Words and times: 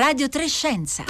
Radio 0.00 0.30
Trescenza. 0.30 1.04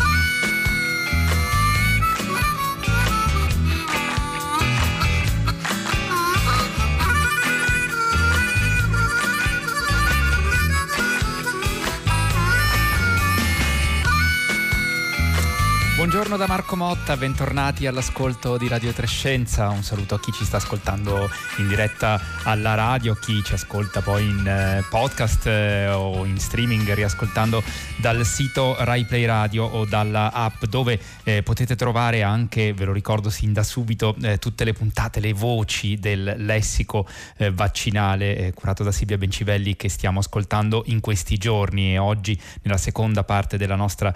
Buongiorno 16.11 16.37
da 16.37 16.49
Marco 16.49 16.75
Motta, 16.75 17.17
bentornati 17.17 17.87
all'ascolto 17.87 18.59
di 18.59 18.67
Radio 18.67 18.91
Trescenza. 18.91 19.69
Un 19.69 19.85
saluto 19.85 20.17
a 20.17 20.21
chi 20.21 20.33
ci 20.33 20.45
sta 20.45 20.57
ascoltando 20.57 21.31
in 21.59 21.69
diretta 21.69 22.21
alla 22.43 22.75
radio, 22.75 23.15
chi 23.15 23.41
ci 23.45 23.55
ascolta 23.55 24.01
poi 24.01 24.29
in 24.29 24.45
eh, 24.45 24.85
podcast 24.91 25.47
eh, 25.47 25.89
o 25.91 26.25
in 26.25 26.37
streaming 26.37 26.93
riascoltando 26.95 27.63
dal 27.99 28.27
sito 28.27 28.75
Rai 28.81 29.05
Play 29.05 29.25
Radio 29.25 29.63
o 29.63 29.85
dalla 29.85 30.33
app 30.33 30.65
dove 30.65 30.99
eh, 31.23 31.45
potete 31.45 31.77
trovare 31.77 32.25
anche, 32.25 32.73
ve 32.73 32.87
lo 32.87 32.93
ricordo 32.93 33.31
sin 33.31 33.53
da 33.53 33.63
subito, 33.63 34.17
eh, 34.21 34.39
tutte 34.39 34.65
le 34.65 34.73
puntate, 34.73 35.21
le 35.21 35.33
voci 35.33 35.97
del 36.01 36.35
lessico 36.39 37.07
eh, 37.37 37.53
vaccinale 37.53 38.37
eh, 38.37 38.53
curato 38.53 38.83
da 38.83 38.91
Silvia 38.91 39.17
Bencivelli 39.17 39.77
che 39.77 39.89
stiamo 39.89 40.19
ascoltando 40.19 40.83
in 40.87 40.99
questi 40.99 41.37
giorni 41.37 41.93
e 41.93 41.99
oggi 41.99 42.37
nella 42.63 42.79
seconda 42.79 43.23
parte 43.23 43.57
della 43.57 43.77
nostra 43.77 44.13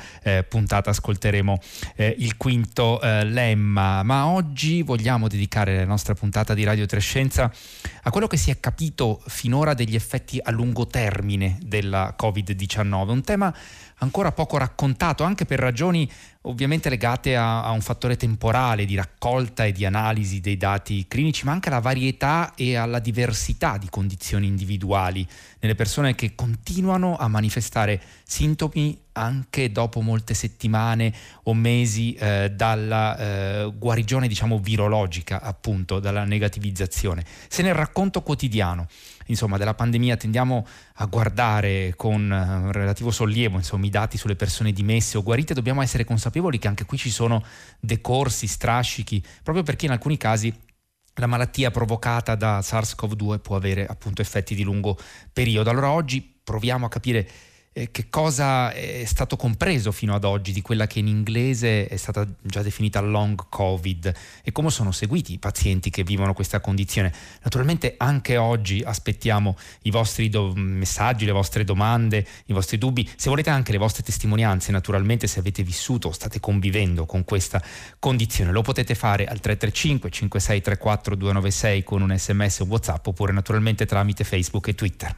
puntata 0.48 0.90
ascolteremo 0.90 1.60
eh, 1.96 2.14
il 2.18 2.36
quinto 2.36 3.00
eh, 3.00 3.24
lemma, 3.24 4.02
ma 4.02 4.26
oggi 4.26 4.82
vogliamo 4.82 5.28
dedicare 5.28 5.76
la 5.76 5.84
nostra 5.84 6.14
puntata 6.14 6.54
di 6.54 6.64
Radio 6.64 6.86
Trescenza 6.86 7.52
a 8.02 8.10
quello 8.10 8.26
che 8.26 8.36
si 8.36 8.50
è 8.50 8.60
capito 8.60 9.22
finora 9.26 9.74
degli 9.74 9.94
effetti 9.94 10.40
a 10.42 10.50
lungo 10.50 10.86
termine 10.86 11.58
della 11.62 12.14
Covid-19, 12.18 13.08
un 13.10 13.22
tema 13.22 13.54
ancora 14.04 14.32
poco 14.32 14.56
raccontato 14.56 15.24
anche 15.24 15.44
per 15.44 15.58
ragioni 15.58 16.08
ovviamente 16.42 16.88
legate 16.88 17.36
a, 17.36 17.62
a, 17.62 17.70
un 17.70 17.80
fattore 17.80 18.16
temporale 18.16 18.84
di 18.84 18.94
raccolta 18.94 19.64
e 19.64 19.72
di 19.72 19.84
analisi 19.84 20.40
dei 20.40 20.56
dati 20.56 21.06
clinici, 21.08 21.44
ma 21.44 21.52
anche 21.52 21.68
alla 21.70 21.80
varietà 21.80 22.52
e 22.54 22.76
alla 22.76 22.98
diversità 22.98 23.78
di 23.78 23.88
condizioni 23.88 24.46
individuali 24.46 25.26
nelle 25.60 25.74
persone 25.74 26.14
che 26.14 26.34
continuano 26.34 27.16
a 27.16 27.28
manifestare 27.28 28.00
sintomi 28.24 29.00
anche 29.12 29.72
dopo 29.72 30.00
molte 30.00 30.34
settimane 30.34 31.12
o 31.44 31.54
mesi 31.54 32.14
eh, 32.14 32.50
dalla 32.54 33.16
eh, 33.16 33.72
guarigione 33.74 34.28
diciamo 34.28 34.58
virologica 34.58 35.40
appunto 35.40 35.98
dalla 35.98 36.24
negativizzazione. 36.24 37.24
Se 37.48 37.62
nel 37.62 37.74
racconto 37.74 38.22
quotidiano 38.22 38.86
insomma, 39.26 39.56
della 39.56 39.74
pandemia 39.74 40.16
tendiamo 40.16 40.66
a 40.94 41.06
guardare 41.06 41.94
con 41.96 42.30
uh, 42.30 42.70
relativo 42.70 43.10
sollievo 43.10 43.56
insomma, 43.56 43.86
i 43.86 43.90
dati 43.90 44.16
sulle 44.16 44.36
persone 44.36 44.72
dimesse 44.72 45.16
o 45.16 45.22
guarite, 45.22 45.54
dobbiamo 45.54 45.82
essere 45.82 46.04
consapevoli 46.04 46.58
che 46.58 46.68
anche 46.68 46.84
qui 46.84 46.98
ci 46.98 47.10
sono 47.10 47.44
decorsi, 47.80 48.46
strascichi, 48.46 49.24
proprio 49.42 49.64
perché 49.64 49.86
in 49.86 49.92
alcuni 49.92 50.16
casi 50.16 50.52
la 51.14 51.26
malattia 51.26 51.70
provocata 51.70 52.34
da 52.34 52.58
SARS-CoV-2 52.60 53.40
può 53.40 53.56
avere 53.56 53.86
appunto 53.86 54.20
effetti 54.20 54.54
di 54.54 54.62
lungo 54.62 54.98
periodo. 55.32 55.70
Allora 55.70 55.90
oggi 55.90 56.40
proviamo 56.42 56.86
a 56.86 56.88
capire 56.88 57.28
eh, 57.74 57.90
che 57.90 58.08
cosa 58.08 58.72
è 58.72 59.04
stato 59.04 59.36
compreso 59.36 59.92
fino 59.92 60.14
ad 60.14 60.24
oggi 60.24 60.52
di 60.52 60.62
quella 60.62 60.86
che 60.86 61.00
in 61.00 61.08
inglese 61.08 61.86
è 61.88 61.96
stata 61.96 62.26
già 62.40 62.62
definita 62.62 63.00
long 63.00 63.48
covid 63.48 64.14
e 64.42 64.52
come 64.52 64.70
sono 64.70 64.92
seguiti 64.92 65.34
i 65.34 65.38
pazienti 65.38 65.90
che 65.90 66.04
vivono 66.04 66.32
questa 66.32 66.60
condizione. 66.60 67.12
Naturalmente 67.42 67.94
anche 67.98 68.36
oggi 68.36 68.82
aspettiamo 68.84 69.56
i 69.82 69.90
vostri 69.90 70.28
do- 70.28 70.52
messaggi, 70.54 71.24
le 71.24 71.32
vostre 71.32 71.64
domande, 71.64 72.24
i 72.46 72.52
vostri 72.52 72.78
dubbi, 72.78 73.10
se 73.16 73.28
volete 73.28 73.50
anche 73.50 73.72
le 73.72 73.78
vostre 73.78 74.04
testimonianze, 74.04 74.70
naturalmente 74.70 75.26
se 75.26 75.40
avete 75.40 75.64
vissuto 75.64 76.08
o 76.08 76.12
state 76.12 76.38
convivendo 76.38 77.06
con 77.06 77.24
questa 77.24 77.60
condizione, 77.98 78.52
lo 78.52 78.62
potete 78.62 78.94
fare 78.94 79.24
al 79.24 79.40
335 79.40 80.10
5634 80.10 81.16
296 81.16 81.82
con 81.82 82.02
un 82.02 82.16
sms 82.16 82.60
o 82.60 82.64
whatsapp 82.66 83.04
oppure 83.04 83.32
naturalmente 83.32 83.84
tramite 83.84 84.22
Facebook 84.22 84.68
e 84.68 84.74
Twitter. 84.76 85.16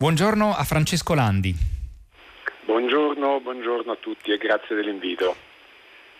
Buongiorno 0.00 0.54
a 0.54 0.62
Francesco 0.62 1.12
Landi. 1.12 1.52
Buongiorno, 2.64 3.40
buongiorno 3.40 3.90
a 3.90 3.96
tutti 3.96 4.30
e 4.30 4.36
grazie 4.36 4.76
dell'invito. 4.76 5.47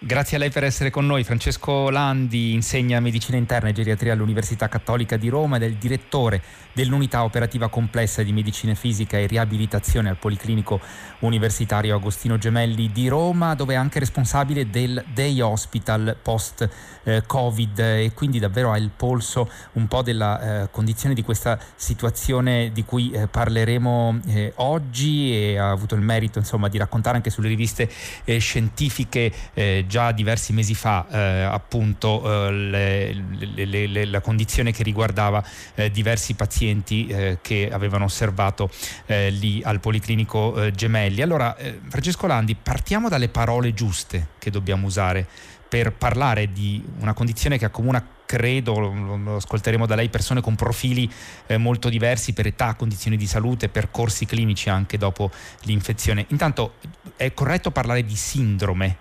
Grazie 0.00 0.36
a 0.36 0.38
lei 0.38 0.50
per 0.50 0.62
essere 0.62 0.90
con 0.90 1.06
noi. 1.06 1.24
Francesco 1.24 1.90
Landi 1.90 2.52
insegna 2.52 3.00
medicina 3.00 3.36
interna 3.36 3.70
e 3.70 3.72
geriatria 3.72 4.12
all'Università 4.12 4.68
Cattolica 4.68 5.16
di 5.16 5.28
Roma 5.28 5.56
ed 5.56 5.64
è 5.64 5.66
il 5.66 5.74
direttore 5.74 6.40
dell'unità 6.72 7.24
operativa 7.24 7.68
complessa 7.68 8.22
di 8.22 8.32
medicina 8.32 8.74
fisica 8.74 9.18
e 9.18 9.26
riabilitazione 9.26 10.08
al 10.08 10.16
Policlinico 10.16 10.80
Universitario 11.20 11.96
Agostino 11.96 12.38
Gemelli 12.38 12.92
di 12.92 13.08
Roma, 13.08 13.56
dove 13.56 13.74
è 13.74 13.76
anche 13.76 13.98
responsabile 13.98 14.70
del 14.70 15.04
Day 15.12 15.40
Hospital 15.40 16.16
post 16.22 16.68
eh, 17.02 17.24
e 17.24 18.12
quindi 18.14 18.38
davvero 18.38 18.70
ha 18.70 18.78
il 18.78 18.92
polso 18.94 19.50
un 19.72 19.88
po' 19.88 20.02
della 20.02 20.62
eh, 20.62 20.70
condizione 20.70 21.16
di 21.16 21.22
questa 21.22 21.58
situazione 21.74 22.70
di 22.72 22.84
cui 22.84 23.10
eh, 23.10 23.26
parleremo 23.26 24.20
oggi 24.56 25.32
e 25.32 25.58
ha 25.58 25.70
avuto 25.70 25.96
il 25.96 26.02
merito 26.02 26.38
insomma 26.38 26.68
di 26.68 26.78
raccontare 26.78 27.16
anche 27.16 27.30
sulle 27.30 27.48
riviste 27.48 27.90
scientifiche 28.38 29.32
già 29.88 30.12
diversi 30.12 30.52
mesi 30.52 30.74
fa 30.74 31.04
eh, 31.10 31.42
appunto 31.42 32.46
eh, 32.46 32.52
le, 32.52 33.24
le, 33.64 33.86
le, 33.88 34.04
la 34.04 34.20
condizione 34.20 34.70
che 34.70 34.84
riguardava 34.84 35.42
eh, 35.74 35.90
diversi 35.90 36.34
pazienti 36.34 37.08
eh, 37.08 37.38
che 37.42 37.68
avevano 37.72 38.04
osservato 38.04 38.70
lì 39.06 39.62
al 39.64 39.80
Policlinico 39.80 40.70
Gemelli. 40.70 41.22
Allora, 41.22 41.56
Francesco 41.88 42.26
Landi, 42.26 42.54
partiamo 42.54 43.08
dalle 43.08 43.28
parole 43.28 43.72
giuste 43.72 44.28
che 44.38 44.50
dobbiamo 44.50 44.86
usare 44.86 45.26
per 45.68 45.92
parlare 45.92 46.52
di 46.52 46.82
una 47.00 47.14
condizione 47.14 47.58
che 47.58 47.64
accomuna 47.64 48.04
credo, 48.28 48.78
lo 48.78 49.36
ascolteremo 49.36 49.86
da 49.86 49.94
lei, 49.94 50.10
persone 50.10 50.42
con 50.42 50.54
profili 50.54 51.10
eh, 51.46 51.56
molto 51.56 51.88
diversi 51.88 52.34
per 52.34 52.46
età, 52.46 52.74
condizioni 52.74 53.16
di 53.16 53.26
salute, 53.26 53.70
percorsi 53.70 54.26
clinici 54.26 54.68
anche 54.68 54.98
dopo 54.98 55.30
l'infezione. 55.62 56.26
Intanto 56.28 56.74
è 57.16 57.32
corretto 57.32 57.70
parlare 57.70 58.04
di 58.04 58.16
sindrome 58.16 58.98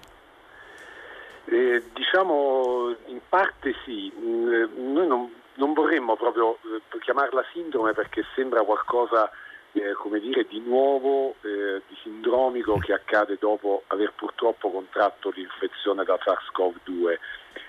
diciamo 2.07 2.95
in 3.07 3.19
parte 3.27 3.75
sì, 3.83 4.11
mm, 4.17 4.93
noi 4.93 5.07
non, 5.07 5.33
non 5.55 5.73
vorremmo 5.73 6.15
proprio 6.15 6.57
eh, 6.63 6.99
chiamarla 6.99 7.43
sindrome 7.51 7.91
perché 7.91 8.23
sembra 8.33 8.63
qualcosa 8.63 9.29
eh, 9.73 9.91
come 9.93 10.19
dire, 10.21 10.45
di 10.47 10.61
nuovo, 10.61 11.35
eh, 11.41 11.81
di 11.85 11.97
sindromico 12.01 12.77
che 12.77 12.93
accade 12.93 13.37
dopo 13.37 13.83
aver 13.87 14.13
purtroppo 14.15 14.71
contratto 14.71 15.31
l'infezione 15.35 16.05
da 16.05 16.17
SARS-CoV-2. 16.23 17.17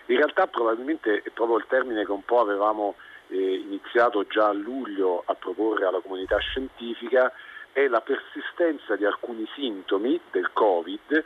In 0.06 0.16
realtà 0.16 0.46
probabilmente 0.46 1.22
è 1.22 1.30
proprio 1.30 1.58
il 1.58 1.66
termine 1.68 2.04
che 2.04 2.12
un 2.12 2.24
po' 2.24 2.40
avevamo 2.40 2.94
eh, 3.28 3.36
iniziato 3.36 4.24
già 4.24 4.46
a 4.46 4.52
luglio 4.52 5.24
a 5.26 5.34
proporre 5.34 5.84
alla 5.84 6.00
comunità 6.00 6.38
scientifica, 6.38 7.32
è 7.72 7.88
la 7.88 8.00
persistenza 8.00 8.94
di 8.94 9.04
alcuni 9.04 9.46
sintomi 9.54 10.18
del 10.30 10.50
Covid 10.52 11.24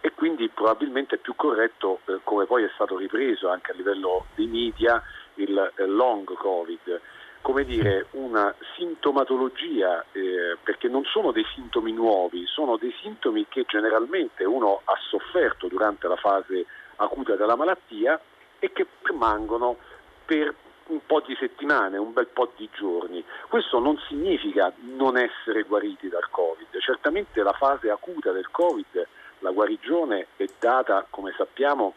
e 0.00 0.12
quindi 0.14 0.48
probabilmente 0.48 1.16
è 1.16 1.18
più 1.18 1.34
corretto, 1.34 2.00
eh, 2.06 2.20
come 2.22 2.44
poi 2.44 2.64
è 2.64 2.70
stato 2.74 2.98
ripreso 2.98 3.48
anche 3.48 3.72
a 3.72 3.74
livello 3.74 4.26
dei 4.34 4.46
media, 4.46 5.02
il 5.34 5.72
eh, 5.76 5.86
long 5.86 6.30
Covid, 6.34 7.00
come 7.40 7.64
dire 7.64 8.06
una 8.12 8.54
sintomatologia, 8.76 10.04
eh, 10.12 10.56
perché 10.62 10.88
non 10.88 11.04
sono 11.04 11.32
dei 11.32 11.46
sintomi 11.54 11.92
nuovi, 11.92 12.46
sono 12.46 12.76
dei 12.76 12.94
sintomi 13.00 13.46
che 13.48 13.64
generalmente 13.66 14.44
uno 14.44 14.82
ha 14.84 14.96
sofferto 15.08 15.68
durante 15.68 16.08
la 16.08 16.16
fase 16.16 16.66
acuta 16.96 17.34
della 17.34 17.56
malattia 17.56 18.20
e 18.58 18.70
che 18.72 18.86
permangono 19.02 19.76
per 20.26 20.54
un 20.86 21.00
po' 21.06 21.22
di 21.26 21.34
settimane, 21.38 21.96
un 21.96 22.12
bel 22.12 22.26
po' 22.26 22.52
di 22.56 22.68
giorni. 22.74 23.24
Questo 23.48 23.78
non 23.78 23.98
significa 24.08 24.70
non 24.80 25.16
essere 25.16 25.62
guariti 25.62 26.08
dal 26.08 26.28
Covid, 26.28 26.78
certamente 26.80 27.42
la 27.42 27.52
fase 27.52 27.90
acuta 27.90 28.30
del 28.32 28.50
Covid 28.50 29.06
la 29.44 29.50
guarigione 29.50 30.28
è 30.36 30.46
data, 30.58 31.06
come 31.10 31.34
sappiamo, 31.36 31.94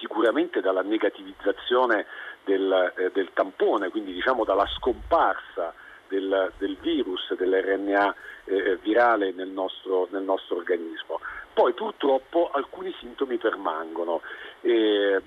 sicuramente 0.00 0.62
dalla 0.62 0.80
negativizzazione 0.80 2.06
del, 2.42 2.92
eh, 2.96 3.10
del 3.12 3.30
tampone, 3.34 3.90
quindi 3.90 4.14
diciamo 4.14 4.44
dalla 4.44 4.66
scomparsa 4.66 5.74
del, 6.08 6.50
del 6.56 6.76
virus, 6.80 7.34
dell'RNA 7.34 8.14
eh, 8.44 8.76
virale 8.76 9.32
nel 9.32 9.48
nostro, 9.48 10.08
nel 10.10 10.22
nostro, 10.22 10.56
organismo. 10.56 11.20
Poi 11.52 11.74
purtroppo 11.74 12.50
alcuni 12.50 12.94
sintomi 12.98 13.36
permangono. 13.36 14.22
Eh, 14.62 15.20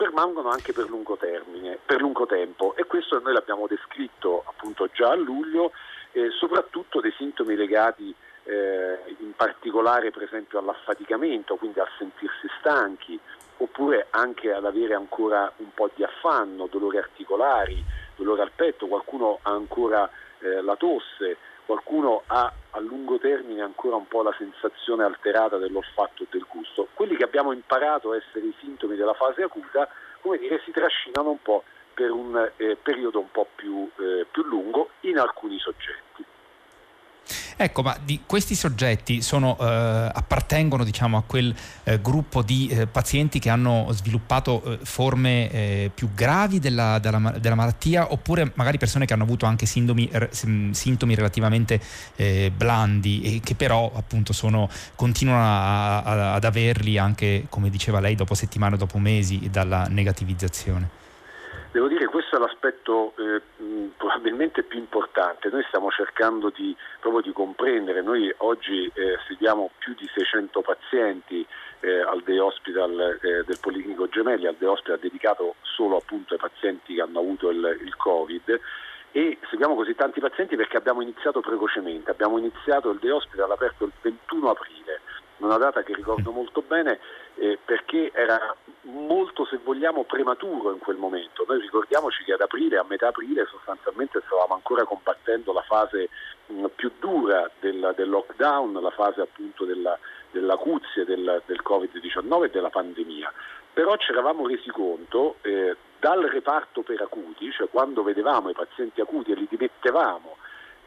permangono 0.00 0.48
anche 0.48 0.72
per 0.72 0.88
lungo 0.88 1.18
termine, 1.18 1.78
per 1.84 2.00
lungo 2.00 2.24
tempo 2.24 2.74
e 2.74 2.84
questo 2.84 3.20
noi 3.20 3.34
l'abbiamo 3.34 3.66
descritto 3.66 4.44
appunto 4.46 4.88
già 4.90 5.10
a 5.10 5.14
luglio, 5.14 5.72
soprattutto 6.38 7.02
dei 7.02 7.12
sintomi 7.18 7.54
legati 7.54 8.14
eh, 8.44 8.98
in 9.18 9.32
particolare 9.34 10.10
per 10.10 10.22
esempio 10.22 10.58
all'affaticamento, 10.58 11.56
quindi 11.56 11.80
al 11.80 11.88
sentirsi 11.98 12.48
stanchi, 12.58 13.18
oppure 13.58 14.06
anche 14.10 14.52
ad 14.52 14.64
avere 14.64 14.94
ancora 14.94 15.50
un 15.56 15.72
po' 15.74 15.90
di 15.94 16.02
affanno, 16.02 16.66
dolori 16.66 16.98
articolari, 16.98 17.82
dolore 18.16 18.42
al 18.42 18.52
petto, 18.54 18.86
qualcuno 18.86 19.38
ha 19.42 19.50
ancora 19.50 20.08
eh, 20.40 20.62
la 20.62 20.76
tosse, 20.76 21.36
qualcuno 21.66 22.22
ha 22.26 22.52
a 22.70 22.80
lungo 22.80 23.18
termine 23.18 23.62
ancora 23.62 23.96
un 23.96 24.08
po' 24.08 24.22
la 24.22 24.34
sensazione 24.36 25.04
alterata 25.04 25.56
dell'olfatto 25.56 26.22
e 26.22 26.26
del 26.30 26.46
gusto. 26.48 26.88
Quelli 26.94 27.16
che 27.16 27.24
abbiamo 27.24 27.52
imparato 27.52 28.12
a 28.12 28.16
essere 28.16 28.46
i 28.46 28.54
sintomi 28.60 28.96
della 28.96 29.14
fase 29.14 29.42
acuta, 29.42 29.88
come 30.20 30.38
dire, 30.38 30.60
si 30.64 30.70
trascinano 30.70 31.30
un 31.30 31.42
po' 31.42 31.64
per 31.92 32.10
un 32.10 32.50
eh, 32.56 32.76
periodo 32.76 33.20
un 33.20 33.30
po' 33.30 33.46
più, 33.54 33.88
eh, 33.98 34.26
più 34.30 34.42
lungo 34.44 34.90
in 35.00 35.18
alcuni 35.18 35.58
soggetti. 35.58 36.24
Ecco, 37.62 37.82
ma 37.82 37.94
di 38.02 38.20
questi 38.24 38.54
soggetti 38.54 39.20
sono, 39.20 39.54
eh, 39.60 39.64
appartengono 39.66 40.82
diciamo, 40.82 41.18
a 41.18 41.22
quel 41.26 41.54
eh, 41.84 42.00
gruppo 42.00 42.40
di 42.40 42.68
eh, 42.68 42.86
pazienti 42.86 43.38
che 43.38 43.50
hanno 43.50 43.88
sviluppato 43.90 44.62
eh, 44.64 44.78
forme 44.82 45.50
eh, 45.50 45.90
più 45.94 46.08
gravi 46.14 46.58
della, 46.58 46.98
della, 46.98 47.34
della, 47.38 47.54
malattia 47.54 48.12
oppure 48.12 48.50
magari 48.54 48.78
persone 48.78 49.04
che 49.04 49.12
hanno 49.12 49.24
avuto 49.24 49.44
anche 49.44 49.66
sintomi, 49.66 50.10
sintomi 50.70 51.14
relativamente 51.14 51.78
eh, 52.16 52.50
blandi 52.50 53.20
e 53.24 53.40
che 53.44 53.54
però 53.54 53.92
appunto 53.94 54.32
sono, 54.32 54.66
continuano 54.94 55.42
a, 55.42 56.02
a, 56.02 56.32
ad 56.32 56.44
averli 56.44 56.96
anche, 56.96 57.44
come 57.50 57.68
diceva 57.68 58.00
lei, 58.00 58.14
dopo 58.14 58.32
settimane, 58.32 58.78
dopo 58.78 58.96
mesi 58.96 59.50
dalla 59.50 59.86
negativizzazione? 59.86 61.00
Devo 61.72 61.86
dire 61.86 62.00
che 62.00 62.06
questo 62.06 62.26
è 62.26 62.28
l'aspetto 62.40 63.14
eh, 63.16 63.40
probabilmente 63.96 64.62
più 64.62 64.78
importante. 64.78 65.48
Noi 65.50 65.62
stiamo 65.68 65.90
cercando 65.90 66.50
di, 66.50 66.74
proprio 67.00 67.22
di 67.22 67.32
comprendere, 67.32 68.02
noi 68.02 68.32
oggi 68.38 68.90
eh, 68.94 69.18
seguiamo 69.28 69.70
più 69.78 69.94
di 69.94 70.08
600 70.12 70.60
pazienti 70.62 71.46
eh, 71.80 72.00
al 72.00 72.22
Day 72.22 72.38
Hospital 72.38 73.18
eh, 73.22 73.44
del 73.44 73.58
Policlinico 73.60 74.08
Gemelli, 74.08 74.46
al 74.46 74.56
Day 74.58 74.68
Hospital 74.68 74.98
dedicato 74.98 75.54
solo 75.62 75.96
appunto 75.96 76.34
ai 76.34 76.40
pazienti 76.40 76.94
che 76.94 77.02
hanno 77.02 77.20
avuto 77.20 77.50
il, 77.50 77.78
il 77.82 77.96
Covid 77.96 78.60
e 79.12 79.38
seguiamo 79.48 79.74
così 79.74 79.94
tanti 79.94 80.20
pazienti 80.20 80.56
perché 80.56 80.76
abbiamo 80.76 81.02
iniziato 81.02 81.40
precocemente, 81.40 82.10
abbiamo 82.10 82.38
iniziato 82.38 82.90
il 82.90 82.98
Day 82.98 83.10
Hospital 83.10 83.50
aperto 83.50 83.84
il 83.84 83.92
21 84.00 84.50
aprile 84.50 85.00
una 85.40 85.56
data 85.56 85.82
che 85.82 85.94
ricordo 85.94 86.30
molto 86.32 86.62
bene 86.62 86.98
eh, 87.36 87.58
perché 87.64 88.10
era 88.12 88.54
molto, 88.82 89.44
se 89.46 89.58
vogliamo, 89.62 90.04
prematuro 90.04 90.72
in 90.72 90.78
quel 90.78 90.96
momento. 90.96 91.44
Noi 91.46 91.60
ricordiamoci 91.60 92.24
che 92.24 92.34
ad 92.34 92.40
aprile, 92.40 92.78
a 92.78 92.84
metà 92.86 93.08
aprile, 93.08 93.46
sostanzialmente 93.46 94.22
stavamo 94.26 94.54
ancora 94.54 94.84
combattendo 94.84 95.52
la 95.52 95.62
fase 95.62 96.08
mh, 96.46 96.66
più 96.74 96.90
dura 96.98 97.50
del, 97.60 97.92
del, 97.96 98.08
lockdown, 98.08 98.80
la 98.80 98.90
fase 98.90 99.22
appunto 99.22 99.64
della, 99.64 99.98
dell'acuzia 100.30 101.04
del, 101.04 101.42
del 101.46 101.60
Covid-19 101.64 102.44
e 102.44 102.50
della 102.50 102.70
pandemia. 102.70 103.32
Però 103.72 103.96
ci 103.96 104.10
eravamo 104.10 104.46
resi 104.46 104.70
conto 104.70 105.36
eh, 105.42 105.76
dal 106.00 106.22
reparto 106.22 106.82
per 106.82 107.00
acuti, 107.02 107.52
cioè 107.52 107.68
quando 107.68 108.02
vedevamo 108.02 108.48
i 108.48 108.54
pazienti 108.54 109.00
acuti 109.00 109.32
e 109.32 109.34
li 109.34 109.46
dimettevamo 109.48 110.36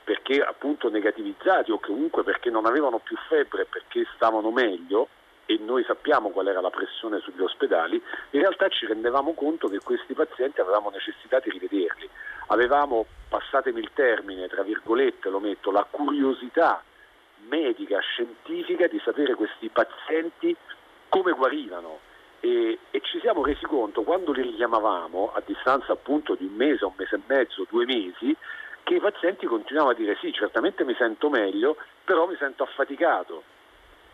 perché 0.04 0.42
appunto 0.42 0.90
negativizzati 0.90 1.72
o 1.72 1.80
comunque 1.80 2.24
perché 2.24 2.50
non 2.50 2.66
avevano 2.66 2.98
più 2.98 3.16
febbre 3.30 3.66
perché 3.66 4.06
stavano 4.16 4.52
meglio 4.52 5.08
e 5.46 5.58
noi 5.62 5.84
sappiamo 5.84 6.30
qual 6.30 6.48
era 6.48 6.62
la 6.62 6.70
pressione 6.70 7.20
sugli 7.20 7.42
ospedali, 7.42 8.02
in 8.32 8.40
realtà 8.40 8.70
ci 8.70 8.86
rendevamo 8.86 9.34
conto 9.34 9.68
che 9.68 9.80
questi 9.80 10.14
pazienti 10.14 10.62
avevamo 10.62 10.90
necessità 10.90 11.40
di 11.40 11.50
rivederli. 11.50 12.10
Avevamo, 12.48 13.06
passatemi 13.28 13.80
il 13.80 13.90
termine, 13.94 14.48
tra 14.48 14.64
virgolette 14.64 15.30
lo 15.30 15.40
metto, 15.40 15.72
la 15.72 15.86
curiosità 15.90 16.82
medica, 17.50 18.00
scientifica 18.00 18.88
di 18.88 19.02
sapere 19.04 19.36
questi 19.36 19.70
pazienti 19.70 20.56
come 21.10 21.34
guarivano. 21.34 22.00
E, 22.46 22.78
e, 22.92 23.00
ci 23.04 23.22
siamo 23.22 23.46
resi 23.46 23.64
conto 23.66 24.02
quando 24.02 24.34
li 24.34 24.42
richiamavamo 24.42 25.32
a 25.34 25.42
distanza 25.46 25.94
appunto 25.94 26.36
di 26.36 26.44
un 26.44 26.56
mese, 26.56 26.84
un 26.84 26.92
mese 26.98 27.16
e 27.16 27.22
mezzo, 27.26 27.66
due 27.70 27.86
mesi, 27.86 28.36
che 28.84 28.96
i 28.96 29.00
pazienti 29.00 29.46
continuavano 29.46 29.96
a 29.96 29.98
dire 29.98 30.18
sì, 30.20 30.34
certamente 30.34 30.84
mi 30.84 30.94
sento 30.96 31.30
meglio, 31.30 31.78
però 32.04 32.28
mi 32.28 32.36
sento 32.36 32.64
affaticato. 32.64 33.44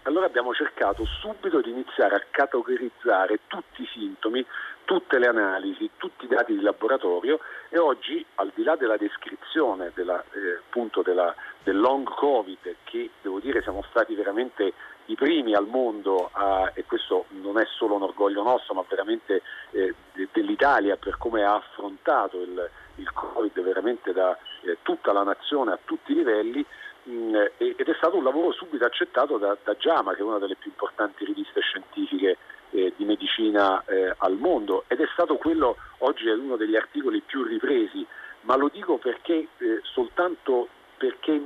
Allora 0.03 0.27
abbiamo 0.27 0.53
cercato 0.53 1.05
subito 1.05 1.59
di 1.59 1.71
iniziare 1.71 2.17
a 2.17 2.23
categorizzare 2.29 3.39
tutti 3.47 3.81
i 3.81 3.89
sintomi, 3.91 4.45
tutte 4.85 5.17
le 5.17 5.25
analisi, 5.25 5.89
tutti 5.97 6.25
i 6.25 6.27
dati 6.27 6.55
di 6.55 6.61
laboratorio 6.61 7.39
e 7.69 7.79
oggi 7.79 8.23
al 8.35 8.51
di 8.53 8.61
là 8.61 8.75
della 8.75 8.97
descrizione 8.97 9.91
della, 9.95 10.23
eh, 10.33 10.61
della, 11.03 11.35
del 11.63 11.79
long 11.79 12.07
covid 12.07 12.75
che 12.83 13.09
devo 13.23 13.39
dire 13.39 13.63
siamo 13.63 13.83
stati 13.89 14.13
veramente 14.13 14.73
i 15.09 15.15
primi 15.15 15.53
al 15.53 15.67
mondo 15.67 16.29
a, 16.31 16.71
e 16.73 16.85
questo 16.85 17.25
non 17.29 17.59
è 17.59 17.65
solo 17.77 17.95
un 17.95 18.03
orgoglio 18.03 18.43
nostro 18.43 18.75
ma 18.75 18.85
veramente 18.87 19.41
eh, 19.71 19.93
dell'Italia 20.31 20.97
per 20.97 21.17
come 21.17 21.43
ha 21.43 21.55
affrontato 21.55 22.41
il, 22.41 22.69
il 22.95 23.11
Covid 23.11 23.61
veramente 23.61 24.13
da 24.13 24.37
eh, 24.61 24.77
tutta 24.83 25.11
la 25.11 25.23
nazione 25.23 25.71
a 25.71 25.79
tutti 25.83 26.11
i 26.11 26.15
livelli 26.15 26.65
mh, 27.03 27.11
mm, 27.11 27.35
ed 27.57 27.87
è 27.87 27.93
stato 27.97 28.17
un 28.17 28.23
lavoro 28.23 28.51
subito 28.51 28.85
accettato 28.85 29.37
da, 29.37 29.57
da 29.63 29.73
JAMA 29.75 30.13
che 30.13 30.19
è 30.19 30.23
una 30.23 30.37
delle 30.37 30.55
più 30.55 30.69
importanti 30.69 31.25
riviste 31.25 31.59
scientifiche 31.61 32.37
eh, 32.71 32.93
di 32.95 33.05
medicina 33.05 33.83
eh, 33.85 34.13
al 34.17 34.37
mondo. 34.37 34.83
Ed 34.87 34.99
è 34.99 35.07
stato 35.13 35.37
quello, 35.37 35.77
oggi 35.99 36.27
è 36.27 36.33
uno 36.33 36.55
degli 36.55 36.75
articoli 36.75 37.21
più 37.21 37.43
ripresi, 37.43 38.05
ma 38.41 38.55
lo 38.55 38.69
dico 38.71 38.97
perché 38.97 39.47
eh, 39.57 39.79
soltanto 39.83 40.67
perché 40.97 41.41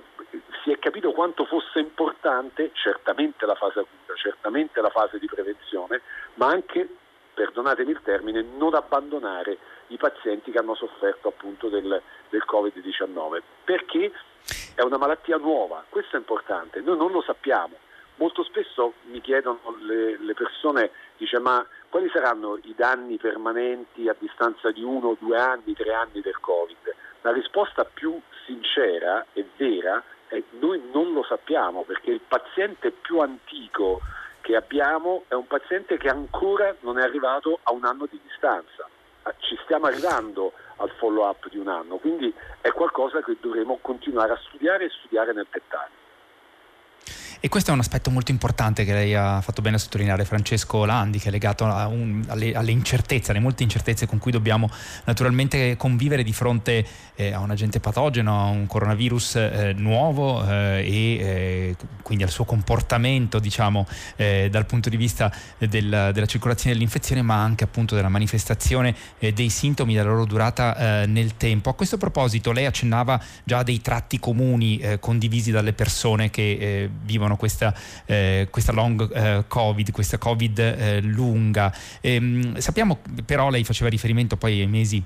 si 0.63 0.71
è 0.71 0.79
capito 0.79 1.11
quanto 1.11 1.45
fosse 1.45 1.79
importante 1.79 2.71
certamente 2.73 3.45
la 3.45 3.55
fase 3.55 3.79
acuta, 3.79 4.15
certamente 4.15 4.79
la 4.81 4.89
fase 4.89 5.19
di 5.19 5.27
prevenzione, 5.27 6.01
ma 6.35 6.47
anche 6.47 6.87
perdonatemi 7.33 7.91
il 7.91 8.01
termine, 8.01 8.41
non 8.41 8.73
abbandonare 8.73 9.57
i 9.87 9.97
pazienti 9.97 10.51
che 10.51 10.59
hanno 10.59 10.75
sofferto 10.75 11.27
appunto 11.29 11.67
del, 11.67 12.01
del 12.29 12.43
Covid-19, 12.47 13.41
perché 13.63 14.11
è 14.75 14.81
una 14.81 14.97
malattia 14.97 15.37
nuova, 15.37 15.83
questo 15.89 16.15
è 16.15 16.19
importante, 16.19 16.79
noi 16.79 16.97
non 16.97 17.11
lo 17.11 17.21
sappiamo. 17.21 17.75
Molto 18.17 18.43
spesso 18.43 18.93
mi 19.09 19.19
chiedono 19.21 19.59
le, 19.79 20.17
le 20.19 20.33
persone, 20.35 20.91
dice 21.17 21.39
ma 21.39 21.65
quali 21.89 22.09
saranno 22.13 22.59
i 22.61 22.73
danni 22.75 23.17
permanenti 23.17 24.07
a 24.07 24.15
distanza 24.17 24.71
di 24.71 24.83
uno, 24.83 25.17
due 25.19 25.37
anni, 25.37 25.73
tre 25.73 25.93
anni 25.93 26.21
del 26.21 26.39
Covid? 26.39 26.93
La 27.21 27.31
risposta 27.31 27.85
più 27.85 28.19
sincera 28.45 29.25
e 29.33 29.47
vera 29.57 30.01
è 30.33 30.43
noi 30.59 30.81
non 30.91 31.13
lo 31.13 31.23
sappiamo 31.23 31.83
perché 31.83 32.11
il 32.11 32.21
paziente 32.27 32.91
più 32.91 33.19
antico 33.19 34.01
che 34.41 34.55
abbiamo 34.55 35.23
è 35.27 35.35
un 35.35 35.47
paziente 35.47 35.97
che 35.97 36.09
ancora 36.09 36.75
non 36.81 36.97
è 36.97 37.03
arrivato 37.03 37.59
a 37.63 37.71
un 37.71 37.85
anno 37.85 38.07
di 38.09 38.19
distanza. 38.21 38.87
Ah, 39.23 39.33
ci 39.37 39.57
stiamo 39.63 39.85
arrivando 39.85 40.51
al 40.77 40.89
follow 40.97 41.25
up 41.25 41.47
di 41.49 41.57
un 41.57 41.69
anno, 41.69 41.95
quindi 41.95 42.33
è 42.59 42.71
qualcosa 42.71 43.21
che 43.21 43.37
dovremo 43.39 43.77
continuare 43.81 44.33
a 44.33 44.39
studiare 44.47 44.85
e 44.85 44.89
studiare 44.89 45.31
nel 45.31 45.47
dettaglio. 45.49 46.02
E 47.45 47.49
questo 47.49 47.71
è 47.71 47.73
un 47.73 47.81
aspetto 47.81 48.09
molto 48.09 48.31
importante 48.31 48.85
che 48.85 48.93
lei 48.93 49.13
ha 49.15 49.41
fatto 49.41 49.61
bene 49.61 49.75
a 49.75 49.79
sottolineare, 49.79 50.23
Francesco 50.23 50.85
Landi, 50.85 51.19
che 51.19 51.27
è 51.27 51.31
legato 51.31 51.65
un, 51.65 52.23
alle, 52.27 52.53
alle, 52.53 52.71
incertezze, 52.71 53.31
alle 53.31 53.41
molte 53.41 53.63
incertezze 53.63 54.07
con 54.07 54.17
cui 54.17 54.31
dobbiamo 54.31 54.69
naturalmente 55.03 55.75
convivere 55.75 56.23
di 56.23 56.31
fronte 56.31 56.87
eh, 57.15 57.33
a 57.33 57.39
un 57.39 57.51
agente 57.51 57.81
patogeno, 57.81 58.39
a 58.39 58.45
un 58.45 58.65
coronavirus 58.65 59.35
eh, 59.35 59.73
nuovo 59.75 60.41
eh, 60.49 60.85
e 60.87 60.95
eh, 61.17 61.75
quindi 62.01 62.23
al 62.23 62.29
suo 62.29 62.45
comportamento, 62.45 63.39
diciamo, 63.39 63.85
eh, 64.15 64.47
dal 64.49 64.65
punto 64.65 64.87
di 64.87 64.95
vista 64.95 65.29
del, 65.57 66.11
della 66.13 66.25
circolazione 66.25 66.73
dell'infezione, 66.73 67.23
ma 67.23 67.43
anche 67.43 67.65
appunto 67.65 67.93
della 67.93 68.07
manifestazione 68.07 68.95
dei 69.19 69.49
sintomi, 69.49 69.95
della 69.95 70.11
loro 70.11 70.23
durata 70.23 71.05
nel 71.07 71.35
tempo. 71.35 71.69
A 71.69 71.73
questo 71.73 71.97
proposito, 71.97 72.53
lei 72.53 72.65
accennava 72.65 73.21
già 73.43 73.63
dei 73.63 73.81
tratti 73.81 74.17
comuni 74.17 74.81
condivisi 75.01 75.51
dalle 75.51 75.73
persone 75.73 76.29
che 76.29 76.89
vivono 77.03 77.32
vivono 77.33 77.37
questa, 77.37 77.73
eh, 78.05 78.47
questa 78.49 78.71
long 78.71 79.11
eh, 79.13 79.43
covid, 79.47 79.91
questa 79.91 80.17
covid 80.17 80.59
eh, 80.59 81.01
lunga. 81.01 81.73
Ehm, 82.01 82.57
sappiamo 82.57 82.99
però, 83.25 83.49
lei 83.49 83.63
faceva 83.63 83.89
riferimento 83.89 84.37
poi 84.37 84.61
ai 84.61 84.67
mesi 84.67 85.03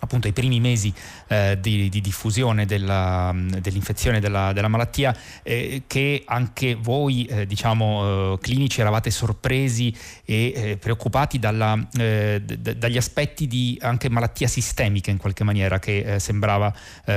appunto 0.00 0.26
ai 0.26 0.32
primi 0.32 0.60
mesi 0.60 0.92
eh, 1.28 1.58
di, 1.60 1.88
di, 1.88 2.00
diffusione 2.00 2.66
della, 2.66 3.34
dell'infezione 3.34 4.20
della, 4.20 4.52
della 4.52 4.68
malattia 4.68 5.16
eh, 5.42 5.82
che 5.86 6.22
anche 6.26 6.74
voi 6.74 7.24
eh, 7.24 7.46
diciamo 7.46 8.34
eh, 8.34 8.38
clinici 8.40 8.80
eravate 8.80 9.10
sorpresi 9.10 9.94
e 10.24 10.52
eh, 10.54 10.76
preoccupati 10.76 11.38
dalla, 11.38 11.78
eh, 11.98 12.42
d- 12.44 12.74
dagli 12.74 12.96
aspetti 12.96 13.46
di 13.46 13.78
anche 13.80 14.08
malattia 14.10 14.48
sistemica 14.48 15.10
in 15.10 15.18
qualche 15.18 15.44
maniera 15.44 15.78
che 15.78 16.18
sembrava 16.18 16.72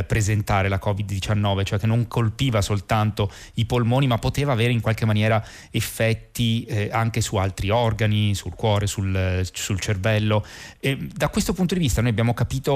presentare 0.08 0.68
la 0.68 0.80
Covid-19 0.84 1.63
cioè 1.63 1.80
che 1.80 1.88
non 1.88 2.08
colpiva 2.08 2.62
soltanto 2.62 3.32
i 3.56 3.66
polmoni 3.66 4.08
ma 4.08 4.18
poteva 4.18 4.54
avere 4.54 4.72
in 4.72 4.82
qualche 4.82 5.06
maniera 5.06 5.44
effetti 5.72 6.68
anche 6.92 7.22
su 7.22 7.36
altri 7.38 7.70
organi 7.70 8.36
sul 8.36 8.54
cuore, 8.56 8.88
sul, 8.88 9.42
sul 9.52 9.80
cervello. 9.80 10.46
E 10.80 10.98
da 10.98 11.30
questo 11.30 11.54
punto 11.54 11.74
di 11.74 11.80
vista 11.80 12.02
noi 12.02 12.12
abbiamo 12.12 12.34
capito 12.34 12.73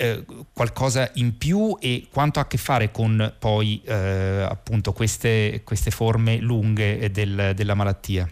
eh, 0.00 0.24
qualcosa 0.54 1.10
in 1.14 1.36
più 1.36 1.76
e 1.78 2.06
quanto 2.10 2.38
ha 2.38 2.42
a 2.42 2.46
che 2.46 2.56
fare 2.56 2.90
con 2.90 3.34
poi 3.38 3.82
eh, 3.84 4.46
appunto 4.48 4.92
queste, 4.92 5.60
queste, 5.64 5.90
forme 5.90 6.38
lunghe 6.38 7.10
del, 7.10 7.52
della 7.54 7.74
malattia? 7.74 8.26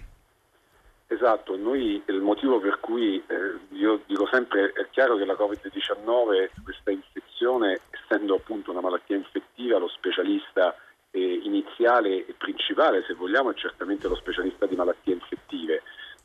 Esatto, 1.10 1.56
noi 1.56 2.02
il 2.06 2.20
motivo 2.20 2.58
per 2.58 2.80
cui 2.80 3.16
eh, 3.26 3.76
io 3.76 4.00
dico 4.06 4.26
sempre 4.30 4.72
è 4.72 4.86
chiaro 4.90 5.16
che 5.16 5.24
la 5.24 5.34
Covid-19, 5.34 6.50
questa 6.62 6.90
infezione, 6.90 7.80
essendo 7.90 8.34
appunto 8.36 8.70
una 8.70 8.80
malattia 8.80 9.16
infettiva, 9.16 9.78
lo 9.78 9.88
specialista 9.88 10.74
eh, 11.10 11.40
iniziale 11.44 12.26
e 12.26 12.34
principale, 12.36 13.04
se 13.06 13.14
vogliamo, 13.14 13.50
è 13.50 13.54
certamente 13.54 14.08
lo 14.08 14.16
specialista 14.16 14.66
di 14.66 14.76
malattie 14.76 15.14
infettive. 15.14 15.82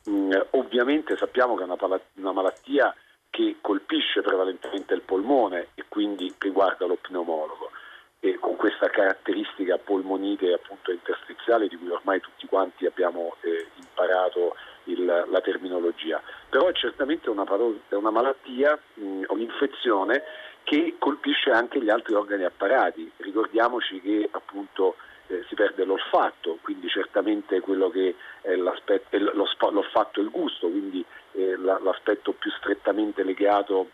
Mm, 0.08 0.32
ovviamente 0.50 1.16
sappiamo 1.16 1.54
che 1.54 1.62
è 1.62 1.66
una, 1.66 2.00
una 2.16 2.32
malattia 2.32 2.94
che 3.34 3.56
colpisce 3.60 4.22
prevalentemente 4.22 4.94
il 4.94 5.00
polmone 5.00 5.70
e 5.74 5.86
quindi 5.88 6.32
riguarda 6.38 6.86
lo 6.86 6.94
pneumologo 6.94 7.68
e 8.20 8.38
con 8.38 8.54
questa 8.54 8.88
caratteristica 8.88 9.76
polmonite 9.76 10.52
appunto 10.52 10.92
interstiziale 10.92 11.66
di 11.66 11.76
cui 11.76 11.90
ormai 11.90 12.20
tutti 12.20 12.46
quanti 12.46 12.86
abbiamo 12.86 13.34
eh, 13.40 13.66
imparato 13.74 14.54
il, 14.84 15.04
la 15.04 15.40
terminologia. 15.40 16.22
Però 16.48 16.68
è 16.68 16.72
certamente 16.74 17.28
una, 17.28 17.44
è 17.88 17.94
una 17.94 18.10
malattia, 18.10 18.78
mh, 18.94 19.24
un'infezione 19.26 20.22
che 20.62 20.94
colpisce 21.00 21.50
anche 21.50 21.82
gli 21.82 21.90
altri 21.90 22.14
organi 22.14 22.44
apparati. 22.44 23.10
Ricordiamoci 23.16 24.00
che 24.00 24.28
appunto 24.30 24.94
eh, 25.28 25.44
si 25.48 25.54
perde 25.54 25.84
l'olfatto, 25.84 26.58
quindi 26.62 26.88
certamente 26.88 27.60
quello 27.60 27.90
che 27.90 28.14
è, 28.40 28.54
lo, 28.54 28.74
l'olfatto 29.70 30.20
e 30.20 30.22
il 30.22 30.30
gusto, 30.30 30.68
quindi 30.68 31.04
eh, 31.32 31.56
l'aspetto 31.56 32.32
più 32.32 32.50
strettamente 32.52 33.22
legato 33.22 33.88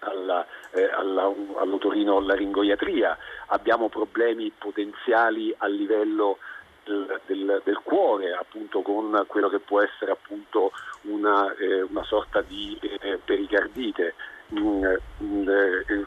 alla, 0.00 0.46
eh, 0.70 0.90
alla, 0.90 1.32
all'otorino-laringoiatria, 1.56 3.16
abbiamo 3.46 3.88
problemi 3.88 4.52
potenziali 4.56 5.54
a 5.58 5.66
livello 5.66 6.38
del, 6.84 7.20
del, 7.26 7.60
del, 7.64 7.80
cuore, 7.82 8.32
appunto 8.32 8.82
con 8.82 9.24
quello 9.26 9.48
che 9.48 9.60
può 9.60 9.80
essere 9.80 10.12
appunto 10.12 10.72
una, 11.02 11.54
eh, 11.54 11.82
una 11.82 12.02
sorta 12.04 12.40
di 12.42 12.78
eh, 12.80 13.18
pericardite. 13.24 14.14
Mm, 14.58 14.84
mm, 15.22 15.48
eh, 15.48 16.06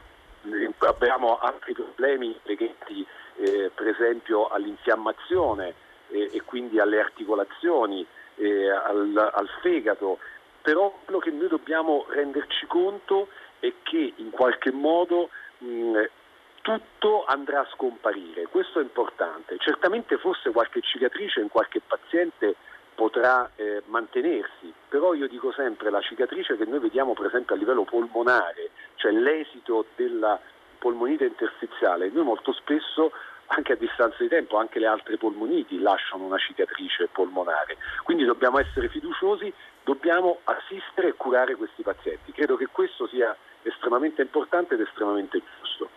abbiamo 0.80 1.40
altri 1.40 1.74
problemi 1.74 2.38
legati 2.44 3.06
eh, 3.38 3.72
per 3.74 3.88
esempio 3.88 4.48
all'infiammazione 4.48 5.74
eh, 6.10 6.30
e 6.32 6.42
quindi 6.44 6.80
alle 6.80 7.00
articolazioni, 7.00 8.06
al, 8.38 9.32
al 9.34 9.50
fegato 9.62 10.20
però 10.66 10.92
quello 11.06 11.20
che 11.20 11.30
noi 11.30 11.48
dobbiamo 11.48 12.08
renderci 12.10 12.66
conto 12.66 13.28
è 13.60 13.72
che 13.84 14.14
in 14.16 14.32
qualche 14.32 14.72
modo 14.72 15.30
mh, 15.60 16.02
tutto 16.64 17.24
andrà 17.24 17.60
a 17.60 17.68
scomparire, 17.72 18.48
questo 18.48 18.80
è 18.80 18.82
importante. 18.82 19.58
Certamente 19.60 20.18
forse 20.18 20.50
qualche 20.50 20.82
cicatrice 20.82 21.40
in 21.40 21.50
qualche 21.50 21.82
paziente 21.86 22.56
potrà 22.96 23.52
eh, 23.56 23.84
mantenersi, 23.86 24.74
però 24.90 25.14
io 25.14 25.28
dico 25.28 25.52
sempre 25.52 25.92
la 25.92 26.02
cicatrice 26.02 26.58
che 26.58 26.66
noi 26.66 26.80
vediamo 26.80 27.14
per 27.14 27.28
esempio 27.28 27.54
a 27.54 27.60
livello 27.60 27.84
polmonare, 27.84 28.72
cioè 28.96 29.12
l'esito 29.12 29.86
della 29.96 30.42
polmonite 30.86 31.26
interstiziale, 31.26 32.12
noi 32.14 32.24
molto 32.24 32.54
spesso 32.54 33.12
anche 33.48 33.74
a 33.74 33.76
distanza 33.76 34.18
di 34.20 34.28
tempo, 34.28 34.58
anche 34.58 34.78
le 34.78 34.86
altre 34.86 35.18
polmoniti 35.18 35.80
lasciano 35.80 36.26
una 36.26 36.38
cicatrice 36.38 37.08
polmonare. 37.12 37.78
Quindi 38.04 38.24
dobbiamo 38.24 38.60
essere 38.60 38.88
fiduciosi, 38.90 39.52
dobbiamo 39.84 40.42
assistere 40.44 41.08
e 41.08 41.14
curare 41.14 41.56
questi 41.56 41.82
pazienti. 41.82 42.32
Credo 42.34 42.56
che 42.56 42.68
questo 42.68 43.08
sia 43.08 43.36
estremamente 43.64 44.22
importante 44.22 44.76
ed 44.76 44.82
estremamente 44.82 45.42
giusto. 45.58 45.90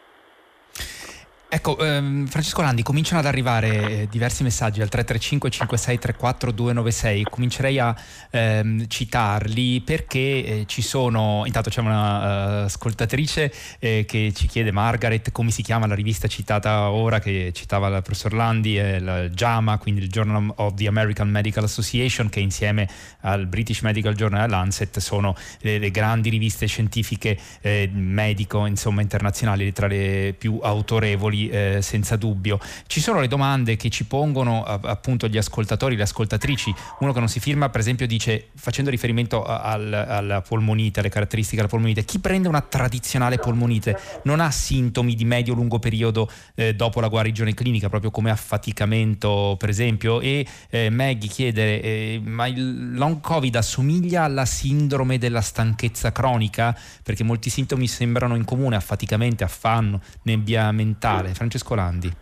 Ecco, 1.50 1.78
ehm, 1.78 2.26
Francesco 2.26 2.60
Landi, 2.60 2.82
cominciano 2.82 3.20
ad 3.20 3.24
arrivare 3.24 4.02
eh, 4.02 4.08
diversi 4.10 4.42
messaggi 4.42 4.82
al 4.82 4.90
335 4.90 5.48
5634 5.48 6.52
296. 6.52 7.22
Comincerei 7.22 7.78
a 7.78 7.96
ehm, 8.28 8.86
citarli 8.86 9.80
perché 9.80 10.18
eh, 10.18 10.64
ci 10.66 10.82
sono. 10.82 11.44
Intanto 11.46 11.70
c'è 11.70 11.80
una 11.80 12.64
uh, 12.64 12.64
ascoltatrice 12.64 13.50
eh, 13.78 14.04
che 14.06 14.34
ci 14.36 14.46
chiede, 14.46 14.72
Margaret, 14.72 15.32
come 15.32 15.50
si 15.50 15.62
chiama 15.62 15.86
la 15.86 15.94
rivista 15.94 16.28
citata 16.28 16.90
ora, 16.90 17.18
che 17.18 17.50
citava 17.54 17.86
il 17.86 18.02
professor 18.02 18.34
Landi, 18.34 18.76
è 18.76 18.96
il 18.96 19.30
JAMA, 19.32 19.78
quindi 19.78 20.02
il 20.02 20.10
Journal 20.10 20.52
of 20.56 20.74
the 20.74 20.86
American 20.86 21.30
Medical 21.30 21.64
Association, 21.64 22.28
che 22.28 22.40
insieme 22.40 22.86
al 23.20 23.46
British 23.46 23.80
Medical 23.80 24.12
Journal 24.14 24.40
e 24.40 24.44
al 24.44 24.50
Lancet 24.50 24.98
sono 24.98 25.34
le, 25.60 25.78
le 25.78 25.90
grandi 25.90 26.28
riviste 26.28 26.66
scientifiche 26.66 27.38
eh, 27.62 27.88
medico, 27.90 28.66
insomma, 28.66 29.00
internazionali, 29.00 29.72
tra 29.72 29.86
le 29.86 30.34
più 30.36 30.58
autorevoli 30.62 31.36
eh, 31.46 31.78
senza 31.82 32.16
dubbio. 32.16 32.58
Ci 32.86 33.00
sono 33.00 33.20
le 33.20 33.28
domande 33.28 33.76
che 33.76 33.90
ci 33.90 34.04
pongono 34.04 34.64
appunto 34.64 35.28
gli 35.28 35.36
ascoltatori, 35.36 35.94
le 35.94 36.02
ascoltatrici. 36.02 36.74
Uno 37.00 37.12
che 37.12 37.18
non 37.20 37.28
si 37.28 37.38
firma, 37.38 37.68
per 37.68 37.80
esempio, 37.80 38.06
dice, 38.06 38.48
facendo 38.56 38.90
riferimento 38.90 39.44
al, 39.44 39.92
alla 39.92 40.40
polmonite, 40.40 41.00
alle 41.00 41.08
caratteristiche 41.08 41.56
della 41.56 41.68
polmonite, 41.68 42.04
chi 42.04 42.18
prende 42.18 42.48
una 42.48 42.60
tradizionale 42.60 43.38
polmonite 43.38 43.98
non 44.24 44.40
ha 44.40 44.50
sintomi 44.50 45.14
di 45.14 45.24
medio-lungo 45.24 45.78
periodo 45.78 46.28
eh, 46.54 46.74
dopo 46.74 47.00
la 47.00 47.08
guarigione 47.08 47.54
clinica, 47.54 47.88
proprio 47.88 48.10
come 48.10 48.30
affaticamento, 48.30 49.56
per 49.58 49.68
esempio. 49.68 50.20
E 50.20 50.46
eh, 50.70 50.90
Maggie 50.90 51.28
chiede, 51.28 51.80
eh, 51.80 52.20
ma 52.24 52.46
il 52.46 52.94
long 52.94 53.20
covid 53.20 53.54
assomiglia 53.54 54.24
alla 54.24 54.46
sindrome 54.46 55.18
della 55.18 55.40
stanchezza 55.40 56.10
cronica? 56.12 56.76
Perché 57.02 57.22
molti 57.22 57.50
sintomi 57.50 57.86
sembrano 57.86 58.34
in 58.34 58.44
comune, 58.44 58.76
affaticamento, 58.76 59.44
affanno, 59.44 60.00
nebbia 60.22 60.70
mentale 60.72 61.27
generale. 61.28 61.34
Francesco 61.34 61.74
Landi. 61.74 62.12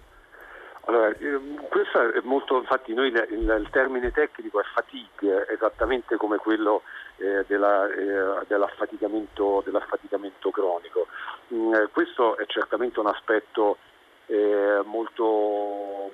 Allora, 0.88 1.08
ehm, 1.18 1.66
questo 1.68 2.12
è 2.12 2.20
molto, 2.22 2.58
infatti 2.58 2.94
noi 2.94 3.08
il, 3.08 3.26
il 3.30 3.68
termine 3.70 4.12
tecnico 4.12 4.60
è 4.60 4.64
fatigue, 4.72 5.48
esattamente 5.48 6.16
come 6.16 6.36
quello 6.36 6.82
eh, 7.16 7.44
della, 7.48 7.88
eh, 7.88 8.44
dell'affaticamento, 8.46 9.62
dell'affaticamento, 9.64 10.50
cronico. 10.50 11.08
Mm, 11.52 11.74
eh, 11.74 11.88
questo 11.92 12.36
è 12.38 12.46
certamente 12.46 13.00
un 13.00 13.08
aspetto 13.08 13.78
eh, 14.26 14.80
molto, 14.84 16.10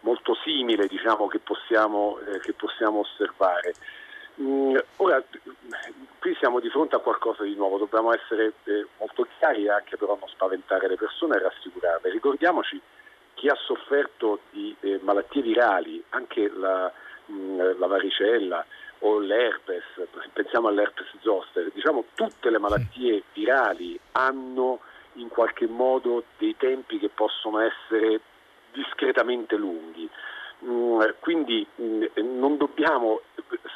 molto, 0.00 0.34
simile 0.42 0.86
diciamo, 0.86 1.26
che, 1.26 1.38
possiamo, 1.40 2.18
eh, 2.20 2.38
che 2.38 2.54
possiamo 2.54 3.00
osservare. 3.00 3.74
Mm, 4.40 4.76
ora, 4.96 5.22
qui 6.18 6.34
siamo 6.38 6.60
di 6.60 6.68
fronte 6.68 6.96
a 6.96 7.00
qualcosa 7.00 7.42
di 7.42 7.54
nuovo, 7.54 7.78
dobbiamo 7.78 8.12
essere 8.12 8.52
eh, 8.64 8.86
molto 8.98 9.26
chiari 9.38 9.64
e 9.64 9.70
anche 9.70 9.96
però 9.96 10.16
non 10.18 10.28
spaventare 10.28 10.88
le 10.88 10.96
persone 10.96 11.36
e 11.36 11.40
rassicurarle. 11.40 12.10
Ricordiamoci 12.10 12.80
chi 13.34 13.48
ha 13.48 13.54
sofferto 13.54 14.40
di 14.50 14.74
eh, 14.80 14.98
malattie 15.02 15.42
virali, 15.42 16.02
anche 16.10 16.50
la, 16.54 16.92
mm, 17.30 17.78
la, 17.78 17.86
varicella 17.86 18.64
o 19.00 19.18
l'herpes, 19.18 19.84
pensiamo 20.32 20.68
all'herpes 20.68 21.06
zoster, 21.20 21.70
diciamo 21.72 22.04
tutte 22.14 22.50
le 22.50 22.58
malattie 22.58 23.22
virali 23.32 23.98
hanno 24.12 24.80
in 25.14 25.28
qualche 25.28 25.66
modo 25.66 26.24
dei 26.38 26.56
tempi 26.56 26.98
che 26.98 27.08
possono 27.08 27.60
essere 27.60 28.20
discretamente 28.72 29.56
lunghi. 29.56 30.08
Mm, 30.68 31.00
quindi 31.20 31.66
mm, 31.80 32.04
non 32.38 32.56
dobbiamo 32.56 33.20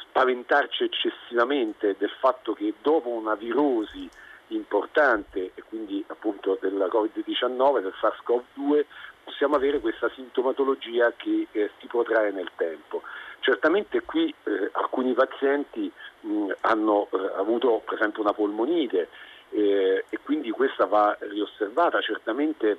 spaventarci 0.01 0.83
eccessivamente 0.83 1.95
del 1.97 2.11
fatto 2.19 2.53
che 2.53 2.73
dopo 2.81 3.09
una 3.09 3.35
virosi 3.35 4.09
importante 4.47 5.51
e 5.55 5.63
quindi 5.69 6.03
appunto 6.07 6.57
della 6.59 6.87
Covid-19, 6.87 7.81
del 7.81 7.93
SARS-CoV-2, 8.01 8.85
possiamo 9.23 9.55
avere 9.55 9.79
questa 9.79 10.09
sintomatologia 10.09 11.13
che 11.15 11.47
eh, 11.51 11.71
si 11.79 11.87
protrae 11.87 12.31
nel 12.31 12.51
tempo. 12.57 13.03
Certamente 13.39 14.01
qui 14.01 14.33
eh, 14.43 14.69
alcuni 14.73 15.13
pazienti 15.13 15.89
mh, 16.21 16.51
hanno 16.61 17.07
eh, 17.11 17.31
avuto 17.37 17.81
per 17.85 17.95
esempio 17.95 18.21
una 18.21 18.33
polmonite 18.33 19.07
eh, 19.51 20.05
e 20.09 20.19
quindi 20.23 20.49
questa 20.51 20.85
va 20.85 21.15
riosservata, 21.19 22.01
certamente 22.01 22.77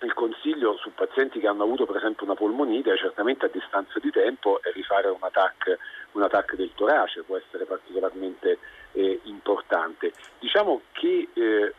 il 0.00 0.12
consiglio 0.12 0.76
su 0.76 0.92
pazienti 0.94 1.40
che 1.40 1.46
hanno 1.46 1.62
avuto 1.62 1.86
per 1.86 1.96
esempio 1.96 2.24
una 2.24 2.34
polmonite 2.34 2.96
certamente 2.96 3.46
a 3.46 3.50
distanza 3.50 3.98
di 4.00 4.10
tempo 4.10 4.60
è 4.62 4.70
rifare 4.72 5.08
un 5.08 5.18
attack 5.20 5.78
un 6.12 6.22
attacco 6.22 6.56
del 6.56 6.72
torace 6.74 7.22
può 7.22 7.36
essere 7.36 7.64
particolarmente 7.64 8.58
eh, 8.94 9.20
importante. 9.24 10.12
Diciamo 10.38 10.82
che 10.92 11.28
eh, 11.32 11.74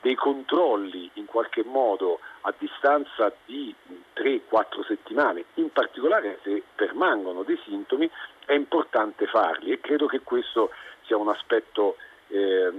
dei 0.00 0.14
controlli 0.14 1.10
in 1.14 1.24
qualche 1.24 1.64
modo 1.64 2.20
a 2.42 2.54
distanza 2.56 3.32
di 3.44 3.74
3-4 4.14 4.84
settimane, 4.86 5.44
in 5.54 5.70
particolare 5.70 6.38
se 6.42 6.62
permangono 6.74 7.42
dei 7.42 7.58
sintomi, 7.64 8.10
è 8.44 8.52
importante 8.52 9.26
farli 9.26 9.72
e 9.72 9.80
credo 9.80 10.06
che 10.06 10.20
questo 10.20 10.70
sia 11.02 11.16
un 11.16 11.28
aspetto 11.28 11.96
eh, 12.36 12.72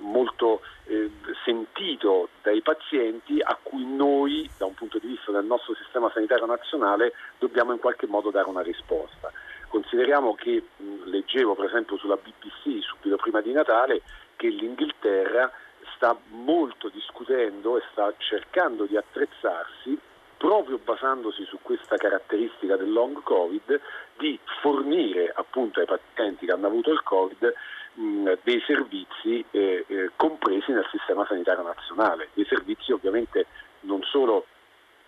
molto 0.00 0.60
eh, 0.84 1.10
sentito 1.44 2.28
dai 2.42 2.60
pazienti 2.62 3.40
a 3.40 3.56
cui 3.62 3.84
noi, 3.84 4.48
da 4.58 4.66
un 4.66 4.74
punto 4.74 4.98
di 4.98 5.06
vista 5.06 5.30
del 5.30 5.44
nostro 5.44 5.74
sistema 5.74 6.10
sanitario 6.12 6.46
nazionale, 6.46 7.12
dobbiamo 7.38 7.72
in 7.72 7.78
qualche 7.78 8.06
modo 8.06 8.30
dare 8.30 8.48
una 8.48 8.62
risposta. 8.62 9.30
Consideriamo 9.68 10.34
che 10.34 10.62
mh, 10.76 11.04
leggevo 11.04 11.54
per 11.54 11.66
esempio 11.66 11.96
sulla 11.98 12.16
BBC 12.16 12.82
subito 12.82 13.16
prima 13.16 13.40
di 13.40 13.52
Natale 13.52 14.02
che 14.36 14.48
l'Inghilterra 14.48 15.50
sta 15.94 16.16
molto 16.28 16.88
discutendo 16.88 17.76
e 17.76 17.82
sta 17.92 18.12
cercando 18.18 18.84
di 18.84 18.96
attrezzarsi 18.96 19.98
proprio 20.36 20.78
basandosi 20.78 21.44
su 21.44 21.58
questa 21.62 21.96
caratteristica 21.96 22.76
del 22.76 22.92
long 22.92 23.22
covid 23.22 23.80
di 24.18 24.38
fornire 24.60 25.32
appunto 25.34 25.80
ai 25.80 25.86
pazienti 25.86 26.46
che 26.46 26.52
hanno 26.52 26.66
avuto 26.66 26.92
il 26.92 27.02
covid 27.02 27.54
dei 27.96 28.62
servizi 28.66 29.42
eh, 29.50 29.84
eh, 29.86 30.10
compresi 30.16 30.70
nel 30.70 30.86
sistema 30.90 31.24
sanitario 31.26 31.62
nazionale, 31.62 32.28
dei 32.34 32.44
servizi 32.44 32.92
ovviamente 32.92 33.46
non 33.80 34.02
solo 34.02 34.46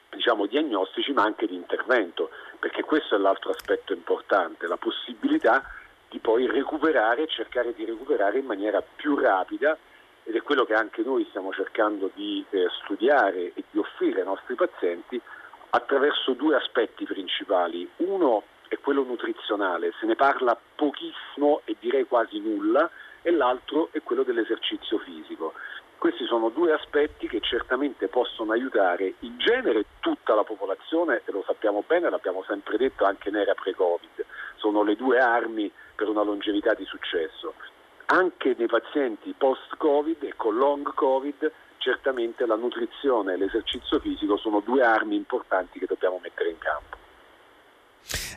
diciamo, 0.08 0.46
diagnostici 0.46 1.12
ma 1.12 1.22
anche 1.22 1.46
di 1.46 1.54
intervento, 1.54 2.30
perché 2.58 2.82
questo 2.82 3.14
è 3.14 3.18
l'altro 3.18 3.50
aspetto 3.50 3.92
importante, 3.92 4.66
la 4.66 4.78
possibilità 4.78 5.64
di 6.08 6.18
poi 6.18 6.46
recuperare, 6.46 7.26
cercare 7.28 7.74
di 7.74 7.84
recuperare 7.84 8.38
in 8.38 8.46
maniera 8.46 8.82
più 8.82 9.16
rapida 9.16 9.76
ed 10.24 10.34
è 10.34 10.42
quello 10.42 10.64
che 10.64 10.72
anche 10.74 11.02
noi 11.02 11.26
stiamo 11.28 11.52
cercando 11.52 12.10
di 12.14 12.42
eh, 12.48 12.68
studiare 12.82 13.52
e 13.52 13.64
di 13.70 13.78
offrire 13.78 14.20
ai 14.20 14.26
nostri 14.26 14.54
pazienti 14.54 15.20
attraverso 15.70 16.32
due 16.32 16.56
aspetti 16.56 17.04
principali. 17.04 17.86
Uno 17.96 18.42
è 18.68 18.78
quello 18.78 19.02
nutrizionale, 19.02 19.92
se 19.98 20.06
ne 20.06 20.14
parla 20.14 20.58
pochissimo 20.74 21.62
e 21.64 21.76
direi 21.78 22.06
quasi 22.06 22.38
nulla, 22.38 22.88
e 23.22 23.30
l'altro 23.30 23.88
è 23.92 24.02
quello 24.02 24.22
dell'esercizio 24.22 24.98
fisico. 24.98 25.54
Questi 25.98 26.24
sono 26.26 26.50
due 26.50 26.72
aspetti 26.72 27.26
che 27.26 27.40
certamente 27.40 28.06
possono 28.06 28.52
aiutare 28.52 29.14
in 29.20 29.36
genere 29.38 29.84
tutta 29.98 30.34
la 30.34 30.44
popolazione, 30.44 31.22
e 31.24 31.32
lo 31.32 31.42
sappiamo 31.44 31.82
bene, 31.86 32.08
l'abbiamo 32.08 32.44
sempre 32.46 32.76
detto 32.76 33.04
anche 33.04 33.30
in 33.30 33.36
era 33.36 33.54
pre-Covid, 33.54 34.24
sono 34.56 34.82
le 34.82 34.94
due 34.94 35.18
armi 35.18 35.70
per 35.96 36.08
una 36.08 36.22
longevità 36.22 36.74
di 36.74 36.84
successo. 36.84 37.54
Anche 38.06 38.54
nei 38.56 38.68
pazienti 38.68 39.34
post-Covid 39.36 40.22
e 40.22 40.34
con 40.36 40.56
long 40.56 40.94
Covid 40.94 41.50
certamente 41.78 42.46
la 42.46 42.56
nutrizione 42.56 43.34
e 43.34 43.36
l'esercizio 43.36 43.98
fisico 43.98 44.36
sono 44.36 44.60
due 44.60 44.82
armi 44.82 45.16
importanti 45.16 45.78
che 45.78 45.86
dobbiamo 45.86 46.18
mettere 46.22 46.50
in 46.50 46.58
campo. 46.58 47.07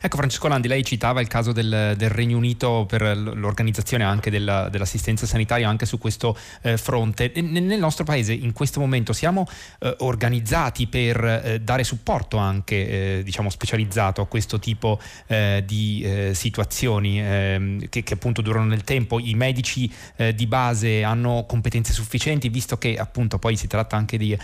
Ecco 0.03 0.17
Francesco 0.17 0.48
Landi, 0.48 0.67
lei 0.67 0.84
citava 0.84 1.22
il 1.22 1.27
caso 1.27 1.51
del, 1.51 1.93
del 1.96 2.10
Regno 2.10 2.36
Unito 2.36 2.88
per 2.88 3.15
l'organizzazione 3.15 4.03
anche 4.03 4.31
della, 4.31 4.67
dell'assistenza 4.67 5.27
sanitaria 5.27 5.70
anche 5.70 5.86
su 5.86 6.00
questo 6.00 6.36
eh, 6.63 6.75
fronte. 6.77 7.31
nel 7.36 7.77
nostro 7.77 8.03
paese 8.03 8.34
in 8.34 8.51
questo 8.51 8.79
momento 8.79 9.13
siamo 9.13 9.48
eh, 9.77 9.96
organizzati 10.00 10.88
per 10.88 11.24
eh, 11.24 11.62
dare 11.62 11.84
supporto 11.84 12.38
anche 12.38 13.20
eh, 13.20 13.24
diciamo 13.24 13.51
specializzato 13.51 14.22
a 14.22 14.25
questo 14.25 14.58
tipo 14.58 15.00
eh, 15.27 15.62
di 15.67 16.01
eh, 16.03 16.31
situazioni 16.34 17.22
ehm, 17.22 17.88
che, 17.89 18.01
che, 18.01 18.13
appunto 18.15 18.41
durano 18.41 18.65
nel 18.65 18.84
tempo. 18.84 19.20
I 19.20 19.36
medici 19.36 19.89
di 20.34 20.48
base 20.48 21.03
hanno 21.03 21.46
competenze 21.48 21.93
sufficienti 21.93 22.50
visto 22.50 22.77
che 22.77 22.96
appunto 22.98 23.38
poi 23.38 23.55
si 23.55 23.67
tratta 23.67 23.96
anche 23.96 24.17
di 24.17 24.38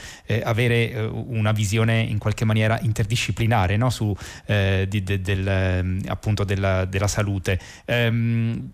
avere 0.44 1.10
una 1.12 1.52
visione 1.52 2.02
in 2.02 2.18
qualche 2.18 2.46
maniera 2.46 2.80
interdisciplinare 2.82 3.78
no? 3.78 3.90
su, 3.90 4.16
di, 4.46 5.04
de, 5.04 5.22
del 5.22 5.47
Ehm, 5.48 6.01
appunto 6.08 6.44
della, 6.44 6.86
della 6.86 7.08
salute. 7.08 7.60
Ehm, 7.86 8.74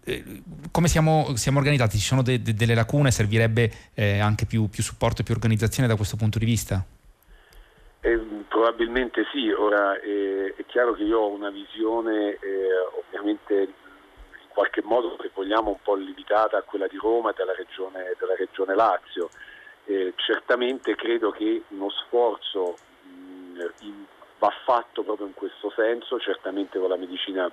come 0.72 0.88
siamo, 0.88 1.36
siamo, 1.36 1.60
organizzati? 1.60 1.98
Ci 1.98 2.06
sono 2.06 2.22
de, 2.22 2.42
de, 2.42 2.54
delle 2.54 2.74
lacune? 2.74 3.12
Servirebbe 3.12 3.72
eh, 3.94 4.20
anche 4.20 4.46
più, 4.46 4.70
più, 4.70 4.84
supporto 4.84 5.22
e 5.22 5.24
più 5.24 5.34
organizzazione 5.34 5.88
da 5.88 5.96
questo 5.96 6.18
punto 6.18 6.40
di 6.40 6.46
vista? 6.46 6.84
Eh, 8.02 8.20
probabilmente 8.48 9.26
sì, 9.32 9.50
ora 9.50 10.00
eh, 10.00 10.54
è 10.58 10.66
chiaro 10.66 10.94
che 10.94 11.04
io 11.04 11.20
ho 11.20 11.30
una 11.30 11.50
visione 11.50 12.32
eh, 12.34 12.38
ovviamente 13.06 13.54
in 13.54 14.50
qualche 14.50 14.82
modo 14.84 15.16
se 15.22 15.32
vogliamo 15.34 15.70
un 15.70 15.82
po' 15.82 15.96
limitata 15.96 16.58
a 16.58 16.64
quella 16.64 16.88
di 16.88 16.98
Roma 16.98 17.32
e 17.32 17.34
della 17.38 17.54
regione, 17.56 18.16
della 18.20 18.36
regione 18.36 18.76
Lazio. 18.76 19.30
Eh, 19.86 20.14
certamente 20.16 20.96
credo 20.96 21.32
che 21.32 21.64
uno 21.70 21.90
sforzo 21.90 22.76
mh, 23.04 23.60
in 23.82 24.06
va 24.44 24.52
fatto 24.66 25.04
proprio 25.04 25.26
in 25.26 25.34
questo 25.34 25.72
senso, 25.74 26.20
certamente 26.20 26.78
con 26.78 26.90
la 26.90 26.98
medicina 26.98 27.50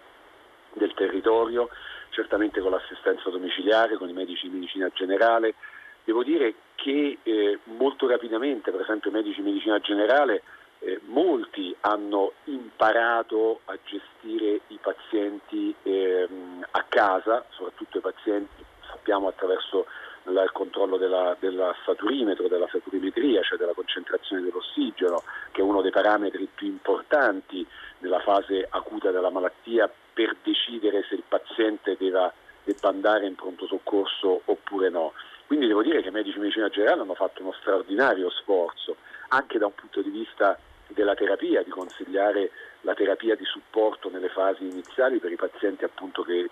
del 0.73 0.93
territorio, 0.95 1.69
certamente 2.09 2.61
con 2.61 2.73
l'assistenza 2.73 3.31
domiciliare, 3.31 3.97
con 3.97 4.09
i 4.09 4.13
medici 4.13 4.49
di 4.49 4.55
medicina 4.57 4.91
generale. 4.93 5.55
Devo 6.03 6.25
dire 6.25 6.55
che 6.75 7.19
eh, 7.23 7.59
molto 7.65 8.09
rapidamente, 8.09 8.73
per 8.73 8.81
esempio 8.81 9.11
i 9.11 9.13
medici 9.13 9.41
di 9.41 9.51
medicina 9.51 9.79
generale, 9.79 10.43
eh, 10.81 10.99
molti 11.05 11.77
hanno 11.83 12.33
imparato 12.45 13.61
a 13.67 13.79
gestire 13.85 14.63
i 14.69 14.79
pazienti 14.81 15.73
eh, 15.85 16.29
a 16.73 16.85
casa, 16.89 17.45
soprattutto 17.51 17.99
i 17.99 18.01
pazienti 18.01 18.65
sappiamo 18.89 19.29
attraverso 19.29 19.87
il 20.25 20.51
controllo 20.53 20.97
della, 20.97 21.37
della 21.39 21.75
saturimetro, 21.85 22.49
della 22.49 22.69
saturimetria, 22.71 23.43
cioè 23.43 23.59
della 23.59 23.73
concentrazione 23.73 24.43
dell'ossigeno, 24.43 25.23
che 25.53 25.61
è 25.61 25.65
uno 25.65 25.81
dei 25.81 25.91
parametri 25.91 26.49
più 26.55 26.67
importanti 26.67 27.67
nella 27.99 28.21
fase 28.21 28.67
acuta 28.69 29.11
della 29.11 29.31
malattia 29.31 29.91
per 30.13 30.37
decidere 30.43 31.05
se 31.09 31.15
il 31.15 31.25
paziente 31.27 31.97
debba, 31.99 32.33
debba 32.65 32.89
andare 32.89 33.27
in 33.27 33.35
pronto 33.35 33.67
soccorso 33.67 34.43
oppure 34.45 34.91
no. 34.91 35.13
Quindi 35.47 35.67
devo 35.67 35.83
dire 35.83 36.01
che 36.03 36.09
i 36.09 36.13
medici 36.13 36.35
di 36.35 36.43
medicina 36.43 36.69
generale 36.69 37.01
hanno 37.01 37.15
fatto 37.15 37.43
uno 37.43 37.53
straordinario 37.59 38.31
sforzo, 38.31 38.97
anche 39.29 39.59
da 39.59 39.67
un 39.67 39.75
punto 39.75 40.01
di 40.01 40.11
vista 40.11 40.59
della 40.89 41.15
terapia, 41.15 41.63
di 41.63 41.71
consigliare 41.71 42.51
la 42.83 42.95
terapia 42.95 43.35
di 43.35 43.45
supporto 43.45 44.11
nelle 44.11 44.29
fasi 44.29 44.65
iniziali 44.65 45.19
per 45.19 45.33
i 45.33 45.37
pazienti 45.37 45.85
appunto 45.85 46.23
che 46.23 46.39
eh, 46.39 46.51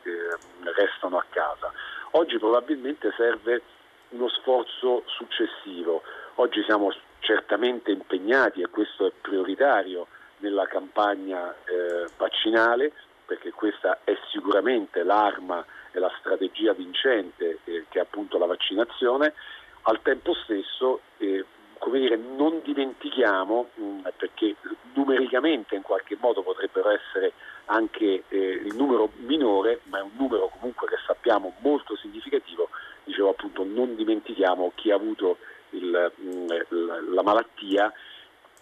restano 0.74 1.18
a 1.18 1.24
casa. 1.28 1.72
Oggi 2.12 2.38
probabilmente 2.38 3.12
serve 3.16 3.62
uno 4.10 4.28
sforzo 4.28 5.02
successivo. 5.06 6.02
Oggi 6.36 6.62
siamo 6.64 6.90
certamente 7.20 7.90
impegnati 7.90 8.62
e 8.62 8.68
questo 8.68 9.06
è 9.06 9.12
prioritario 9.20 10.06
nella 10.38 10.66
campagna 10.66 11.52
eh, 11.64 12.08
vaccinale 12.16 12.92
perché 13.26 13.50
questa 13.50 13.98
è 14.04 14.16
sicuramente 14.30 15.02
l'arma 15.02 15.62
e 15.90 15.98
la 15.98 16.10
strategia 16.18 16.72
vincente 16.72 17.58
eh, 17.64 17.84
che 17.90 17.98
è 17.98 18.02
appunto 18.02 18.38
la 18.38 18.46
vaccinazione. 18.46 19.34
Al 19.82 20.00
tempo 20.00 20.32
stesso 20.34 21.00
eh, 21.18 21.44
come 21.78 22.00
dire, 22.00 22.16
non 22.16 22.60
dimentichiamo, 22.62 23.68
mh, 23.74 23.82
mm, 23.82 24.00
perché 24.16 24.56
numericamente 24.94 25.74
in 25.74 25.82
qualche 25.82 26.16
modo 26.18 26.42
potrebbero 26.42 26.90
essere 26.90 27.32
anche 27.70 28.24
eh, 28.28 28.36
il 28.36 28.74
numero 28.74 29.10
minore, 29.16 29.80
ma 29.84 29.98
è 29.98 30.02
un 30.02 30.12
numero 30.16 30.48
comunque 30.48 30.88
che 30.88 30.96
sappiamo 31.06 31.54
molto 31.60 31.96
significativo, 31.96 32.68
dicevo 33.04 33.30
appunto 33.30 33.64
non 33.64 33.94
dimentichiamo 33.94 34.72
chi 34.74 34.90
ha 34.90 34.94
avuto 34.94 35.38
il, 35.70 36.12
mh, 36.14 36.28
mm, 36.28 37.14
la 37.14 37.22
malattia 37.22 37.92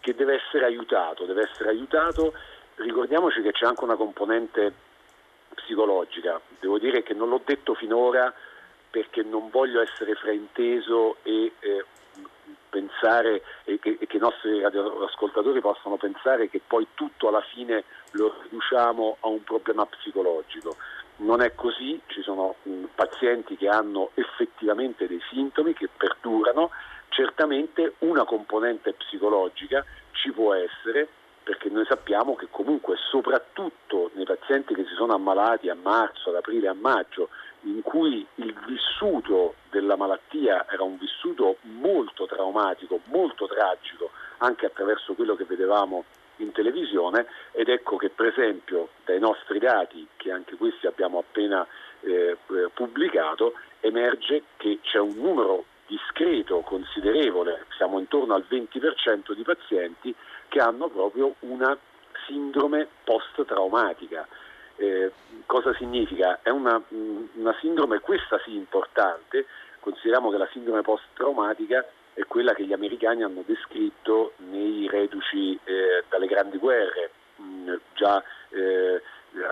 che 0.01 0.15
deve 0.15 0.37
essere 0.37 0.65
aiutato, 0.65 1.25
deve 1.25 1.43
essere 1.43 1.71
aiutato, 1.71 2.33
ricordiamoci 2.77 3.43
che 3.43 3.53
c'è 3.53 3.67
anche 3.67 3.85
una 3.85 3.97
componente 3.97 4.73
psicologica, 5.55 6.41
devo 6.61 6.79
dire 6.79 7.03
che 7.03 7.15
non 7.15 7.29
l'ho 7.29 7.41
detto 7.45 7.75
finora 7.75 8.33
perché 8.91 9.23
non 9.23 9.51
voglio 9.51 9.81
essere 9.81 10.15
frainteso 10.15 11.17
e 11.23 11.53
eh, 11.61 11.85
pensare 12.77 13.43
e 13.65 13.79
che, 13.79 13.97
che, 13.97 14.17
i 14.17 14.21
nostri 14.21 14.61
radioascoltatori 14.61 15.61
possano 15.61 15.97
pensare 15.97 16.51
che 16.51 16.61
poi 16.67 16.87
tutto 16.93 17.29
alla 17.29 17.41
fine 17.41 17.85
lo 18.13 18.35
riduciamo 18.43 19.17
a 19.21 19.29
un 19.29 19.43
problema 19.43 19.87
psicologico. 19.87 20.77
Non 21.19 21.41
è 21.41 21.55
così, 21.55 21.99
ci 22.09 22.21
sono 22.21 22.57
mh, 22.63 22.85
pazienti 22.95 23.57
che 23.57 23.69
hanno 23.69 24.11
effettivamente 24.15 25.07
dei 25.07 25.21
sintomi 25.31 25.73
che 25.73 25.89
perdurano, 25.89 26.71
certamente 27.09 27.95
una 28.01 28.25
componente 28.25 28.93
psicologica 28.93 29.83
ci 30.13 30.31
può 30.33 30.53
essere 30.53 31.09
perché 31.43 31.71
noi 31.71 31.87
sappiamo 31.87 32.35
che 32.35 32.49
comunque 32.51 32.97
soprattutto 33.09 34.11
nei 34.15 34.25
pazienti 34.25 34.75
che 34.75 34.85
si 34.85 34.95
sono 34.95 35.15
ammalati 35.15 35.71
a 35.71 35.77
marzo, 35.81 36.31
ad 36.31 36.35
aprile, 36.35 36.67
a 36.67 36.75
maggio, 36.75 37.29
in 37.67 37.83
cui 37.83 38.25
il 38.37 38.55
vissuto 38.67 39.55
della 39.71 39.97
malattia 39.97 40.67
era 40.69 40.83
un 40.83 40.97
vissuto 40.99 41.57
molto 41.63 42.27
traumatico, 42.27 43.01
molto 43.07 43.47
tragico, 43.47 44.11
anche 44.39 44.67
attraverso 44.67 45.15
quello 45.15 45.35
che 45.35 45.45
vedevamo 45.45 46.05
in 46.37 46.53
televisione 46.53 47.27
ed 47.53 47.69
ecco 47.69 47.97
che 47.97 48.11
per 48.11 48.27
esempio 48.27 48.91
dai 49.05 49.19
nostri 49.19 49.59
dati, 49.59 50.07
che 50.17 50.31
anche 50.31 50.57
questi 50.57 50.87
abbiamo 50.87 51.19
appena 51.19 51.67
eh, 52.01 52.37
pubblicato, 52.73 53.55
emerge 53.81 54.45
che 54.57 54.79
c'è 54.83 54.99
un 54.99 55.15
numero 55.17 55.65
discreto, 55.87 56.61
considerevole, 56.61 57.67
siamo 57.77 57.99
intorno 57.99 58.35
al 58.35 58.45
20% 58.49 59.33
di 59.33 59.43
pazienti 59.43 60.15
che 60.49 60.61
hanno 60.61 60.89
proprio 60.89 61.35
una 61.41 61.77
sindrome 62.27 62.89
post-traumatica. 63.05 64.27
Eh, 64.77 65.11
cosa 65.47 65.75
significa? 65.75 66.41
È 66.43 66.51
una, 66.51 66.81
una, 66.89 67.57
sindrome, 67.61 68.01
questa 68.01 68.39
sì 68.45 68.55
importante, 68.55 69.47
consideriamo 69.81 70.31
che 70.31 70.37
la 70.37 70.49
sindrome 70.53 70.83
post-traumatica 70.83 71.85
è 72.13 72.25
quella 72.25 72.53
che 72.53 72.65
gli 72.65 72.73
americani 72.73 73.23
hanno 73.23 73.43
descritto 73.47 74.33
nei 74.39 74.89
reduci 74.89 75.59
eh, 75.65 76.05
dalle 76.09 76.27
grandi 76.27 76.59
guerre, 76.59 77.11
mh, 77.37 77.75
già 77.95 78.23
eh, 78.51 79.03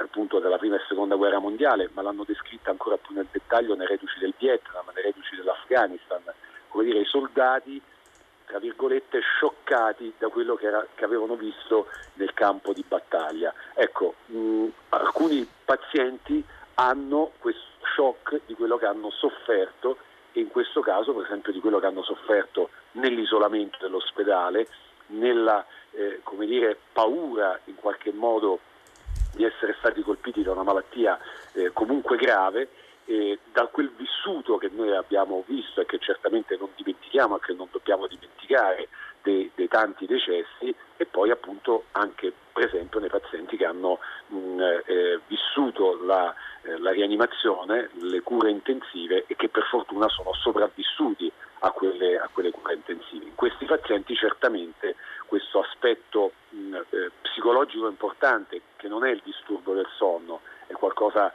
appunto 0.00 0.38
della 0.40 0.58
prima 0.58 0.76
e 0.76 0.84
seconda 0.88 1.16
guerra 1.16 1.38
mondiale, 1.38 1.90
ma 1.92 2.02
l'hanno 2.02 2.24
descritta 2.24 2.70
ancora 2.70 2.96
più 2.96 3.14
nel 3.14 3.28
dettaglio 3.30 3.74
nei 3.74 3.86
reduci 3.86 4.18
del 4.18 4.34
Vietnam, 4.38 4.84
nei 4.94 5.04
reduci 5.04 5.36
dell'Afghanistan, 5.36 6.22
come 6.68 6.84
dire 6.84 7.00
i 7.00 7.06
soldati 7.06 7.80
tra 8.54 8.62
virgolette 8.62 9.18
scioccati 9.18 10.14
da 10.16 10.28
quello 10.28 10.54
che, 10.54 10.66
era, 10.66 10.86
che 10.94 11.04
avevano 11.04 11.34
visto 11.34 11.88
nel 12.14 12.32
campo 12.34 12.72
di 12.72 12.84
battaglia. 12.86 13.52
Ecco, 13.74 14.14
mh, 14.26 14.66
alcuni 14.90 15.44
pazienti 15.64 16.44
hanno 16.74 17.32
questo 17.40 17.62
shock 17.96 18.42
di 18.46 18.54
quello 18.54 18.76
che 18.76 18.86
hanno 18.86 19.10
sofferto 19.10 19.96
e 20.30 20.38
in 20.38 20.50
questo 20.50 20.82
caso 20.82 21.12
per 21.14 21.24
esempio 21.24 21.52
di 21.52 21.58
quello 21.58 21.80
che 21.80 21.86
hanno 21.86 22.04
sofferto 22.04 22.70
nell'isolamento 22.92 23.78
dell'ospedale, 23.80 24.68
nella 25.06 25.66
eh, 25.90 26.20
dire, 26.46 26.78
paura 26.92 27.58
in 27.64 27.74
qualche 27.74 28.12
modo 28.12 28.60
di 29.34 29.42
essere 29.42 29.74
stati 29.80 30.00
colpiti 30.02 30.44
da 30.44 30.52
una 30.52 30.62
malattia 30.62 31.18
eh, 31.54 31.72
comunque 31.72 32.16
grave 32.16 32.68
e 33.06 33.38
da 33.52 33.66
quel 33.66 33.90
vissuto 33.96 34.56
che 34.56 34.70
noi 34.72 34.94
abbiamo 34.94 35.44
visto 35.46 35.80
e 35.80 35.86
che 35.86 35.98
certamente 35.98 36.56
non 36.56 36.70
dimentichiamo 36.74 37.36
e 37.36 37.40
che 37.40 37.52
non 37.52 37.68
dobbiamo 37.70 38.06
dimenticare 38.06 38.88
dei, 39.22 39.50
dei, 39.54 39.68
tanti 39.68 40.06
decessi 40.06 40.74
e 40.96 41.06
poi 41.06 41.30
appunto 41.30 41.84
anche 41.92 42.32
per 42.52 42.66
esempio 42.66 43.00
nei 43.00 43.08
pazienti 43.08 43.56
che 43.56 43.64
hanno 43.64 43.98
mh, 44.28 44.60
eh, 44.86 45.20
vissuto 45.26 46.02
la, 46.04 46.34
eh, 46.62 46.78
la, 46.78 46.92
rianimazione, 46.92 47.90
le 48.00 48.20
cure 48.20 48.50
intensive 48.50 49.24
e 49.26 49.34
che 49.36 49.48
per 49.48 49.64
fortuna 49.64 50.08
sono 50.08 50.32
sopravvissuti 50.34 51.30
a 51.60 51.70
quelle, 51.70 52.18
a 52.18 52.28
quelle 52.32 52.50
cure 52.50 52.74
intensive. 52.74 53.24
In 53.24 53.34
questi 53.34 53.64
pazienti 53.64 54.14
certamente 54.14 54.96
questo 55.26 55.60
aspetto 55.60 56.32
mh, 56.50 56.74
eh, 56.90 57.10
psicologico 57.22 57.88
importante 57.88 58.60
che 58.76 58.88
non 58.88 59.04
è 59.04 59.10
il 59.10 59.20
disturbo 59.24 59.74
del 59.74 59.88
sonno, 59.96 60.40
è 60.66 60.72
qualcosa 60.72 61.32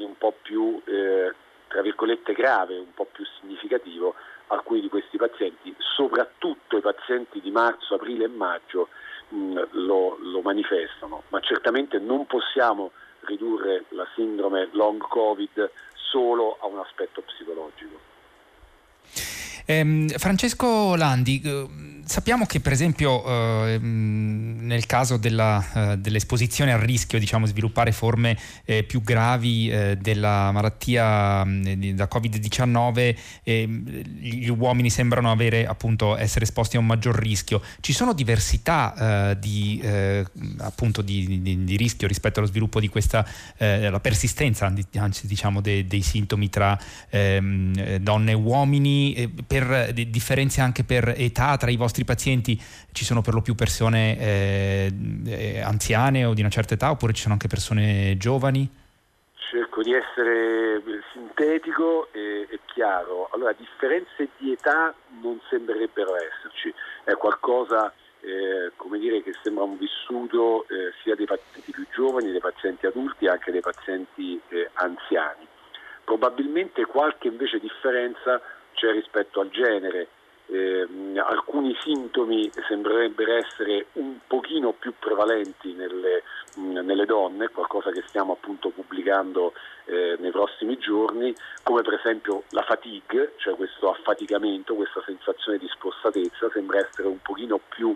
di 0.00 0.04
un 0.06 0.16
po' 0.16 0.34
più 0.40 0.80
eh, 0.86 1.32
tra 1.68 1.82
virgolette 1.82 2.32
grave, 2.32 2.78
un 2.78 2.92
po' 2.94 3.06
più 3.12 3.24
significativo, 3.38 4.14
alcuni 4.48 4.80
di 4.80 4.88
questi 4.88 5.16
pazienti, 5.16 5.74
soprattutto 5.78 6.76
i 6.76 6.80
pazienti 6.80 7.40
di 7.40 7.50
marzo, 7.50 7.94
aprile 7.94 8.24
e 8.24 8.28
maggio, 8.28 8.88
mh, 9.28 9.68
lo, 9.72 10.16
lo 10.20 10.40
manifestano, 10.40 11.22
ma 11.28 11.38
certamente 11.40 11.98
non 11.98 12.26
possiamo 12.26 12.90
ridurre 13.20 13.84
la 13.90 14.06
sindrome 14.14 14.68
long 14.72 15.00
covid 15.00 15.70
solo 15.92 16.56
a 16.60 16.66
un 16.66 16.78
aspetto 16.78 17.20
psicologico. 17.20 18.09
Eh, 19.64 20.14
Francesco 20.16 20.94
Landi, 20.94 21.40
eh, 21.44 21.66
sappiamo 22.10 22.44
che 22.44 22.58
per 22.58 22.72
esempio 22.72 23.24
eh, 23.24 23.78
nel 23.78 24.84
caso 24.86 25.16
della, 25.16 25.92
eh, 25.92 25.96
dell'esposizione 25.98 26.72
al 26.72 26.80
rischio 26.80 27.20
diciamo, 27.20 27.44
di 27.44 27.52
sviluppare 27.52 27.92
forme 27.92 28.36
eh, 28.64 28.82
più 28.82 29.00
gravi 29.00 29.70
eh, 29.70 29.96
della 29.96 30.50
malattia 30.50 31.44
mh, 31.44 31.94
da 31.94 32.08
Covid-19 32.12 33.16
ehm, 33.44 33.88
gli 34.18 34.48
uomini 34.48 34.90
sembrano 34.90 35.30
avere, 35.30 35.66
appunto, 35.66 36.16
essere 36.16 36.44
esposti 36.44 36.76
a 36.76 36.80
un 36.80 36.86
maggior 36.86 37.14
rischio. 37.14 37.62
Ci 37.80 37.92
sono 37.92 38.12
diversità 38.12 39.34
di, 39.38 39.80
appunto, 40.58 41.02
di, 41.02 41.40
di, 41.42 41.64
di, 41.64 41.76
rischio 41.76 42.08
rispetto 42.08 42.40
allo 42.40 42.48
sviluppo 42.48 42.80
di 42.80 42.88
questa, 42.88 43.24
la 43.58 44.00
persistenza 44.00 44.72
anzi 44.94 45.26
diciamo 45.26 45.60
de, 45.60 45.86
dei 45.86 46.02
sintomi 46.02 46.48
tra 46.48 46.78
ehm, 47.08 47.96
donne 47.96 48.30
e 48.32 48.34
uomini 48.34 49.32
per 49.46 49.59
per 49.60 49.92
differenze 49.92 50.60
anche 50.60 50.84
per 50.84 51.14
età 51.16 51.56
tra 51.56 51.70
i 51.70 51.76
vostri 51.76 52.04
pazienti? 52.04 52.60
Ci 52.92 53.04
sono 53.04 53.20
per 53.20 53.34
lo 53.34 53.42
più 53.42 53.54
persone 53.54 54.18
eh, 54.18 54.92
eh, 55.26 55.60
anziane 55.60 56.24
o 56.24 56.34
di 56.34 56.40
una 56.40 56.50
certa 56.50 56.74
età 56.74 56.90
oppure 56.90 57.12
ci 57.12 57.22
sono 57.22 57.34
anche 57.34 57.48
persone 57.48 58.16
giovani? 58.16 58.68
Cerco 59.50 59.82
di 59.82 59.92
essere 59.92 60.82
sintetico 61.12 62.08
e, 62.12 62.46
e 62.50 62.60
chiaro. 62.66 63.28
Allora, 63.32 63.52
differenze 63.52 64.28
di 64.38 64.52
età 64.52 64.94
non 65.20 65.40
sembrerebbero 65.48 66.14
esserci, 66.16 66.72
è 67.04 67.12
qualcosa 67.14 67.92
eh, 68.20 68.72
come 68.76 68.98
dire, 68.98 69.22
che 69.22 69.32
sembra 69.42 69.64
un 69.64 69.78
vissuto 69.78 70.66
eh, 70.68 70.92
sia 71.02 71.14
dei 71.14 71.26
pazienti 71.26 71.72
più 71.72 71.86
giovani, 71.92 72.30
dei 72.30 72.40
pazienti 72.40 72.86
adulti, 72.86 73.26
anche 73.26 73.50
dei 73.50 73.60
pazienti 73.60 74.40
eh, 74.48 74.70
anziani. 74.74 75.46
Probabilmente 76.04 76.84
qualche 76.86 77.28
invece 77.28 77.58
differenza 77.60 78.40
c'è 78.80 78.92
rispetto 78.92 79.40
al 79.40 79.50
genere. 79.50 80.08
Eh, 80.46 80.88
alcuni 81.18 81.76
sintomi 81.80 82.50
sembrerebbero 82.66 83.34
essere 83.34 83.86
un 83.92 84.18
pochino 84.26 84.72
più 84.72 84.92
prevalenti 84.98 85.74
nelle, 85.74 86.24
mh, 86.56 86.80
nelle 86.80 87.04
donne, 87.04 87.50
qualcosa 87.50 87.92
che 87.92 88.02
stiamo 88.08 88.32
appunto 88.32 88.70
pubblicando 88.70 89.52
eh, 89.84 90.16
nei 90.18 90.32
prossimi 90.32 90.76
giorni, 90.78 91.32
come 91.62 91.82
per 91.82 92.00
esempio 92.02 92.42
la 92.50 92.62
fatigue, 92.62 93.34
cioè 93.36 93.54
questo 93.54 93.90
affaticamento, 93.90 94.74
questa 94.74 95.02
sensazione 95.06 95.58
di 95.58 95.68
spossatezza, 95.68 96.50
sembra 96.50 96.78
essere 96.78 97.06
un 97.06 97.20
pochino 97.22 97.60
più 97.68 97.94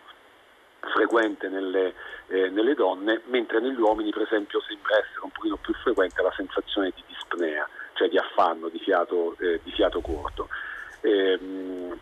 frequente 0.92 1.48
nelle, 1.48 1.94
eh, 2.28 2.50
nelle 2.50 2.74
donne, 2.74 3.22
mentre 3.24 3.58
negli 3.58 3.80
uomini 3.80 4.10
per 4.10 4.22
esempio 4.22 4.60
sembra 4.60 4.96
essere 4.98 5.22
un 5.22 5.30
pochino 5.30 5.56
più 5.56 5.74
frequente 5.74 6.22
la 6.22 6.32
sensazione 6.36 6.92
di 6.94 7.02
dispnea, 7.08 7.68
cioè 7.94 8.08
di 8.08 8.16
affanno, 8.18 8.68
di 8.68 8.78
fiato, 8.78 9.34
eh, 9.40 9.58
di 9.64 9.72
fiato 9.72 10.00
corto 10.00 10.48
ehm, 11.04 11.98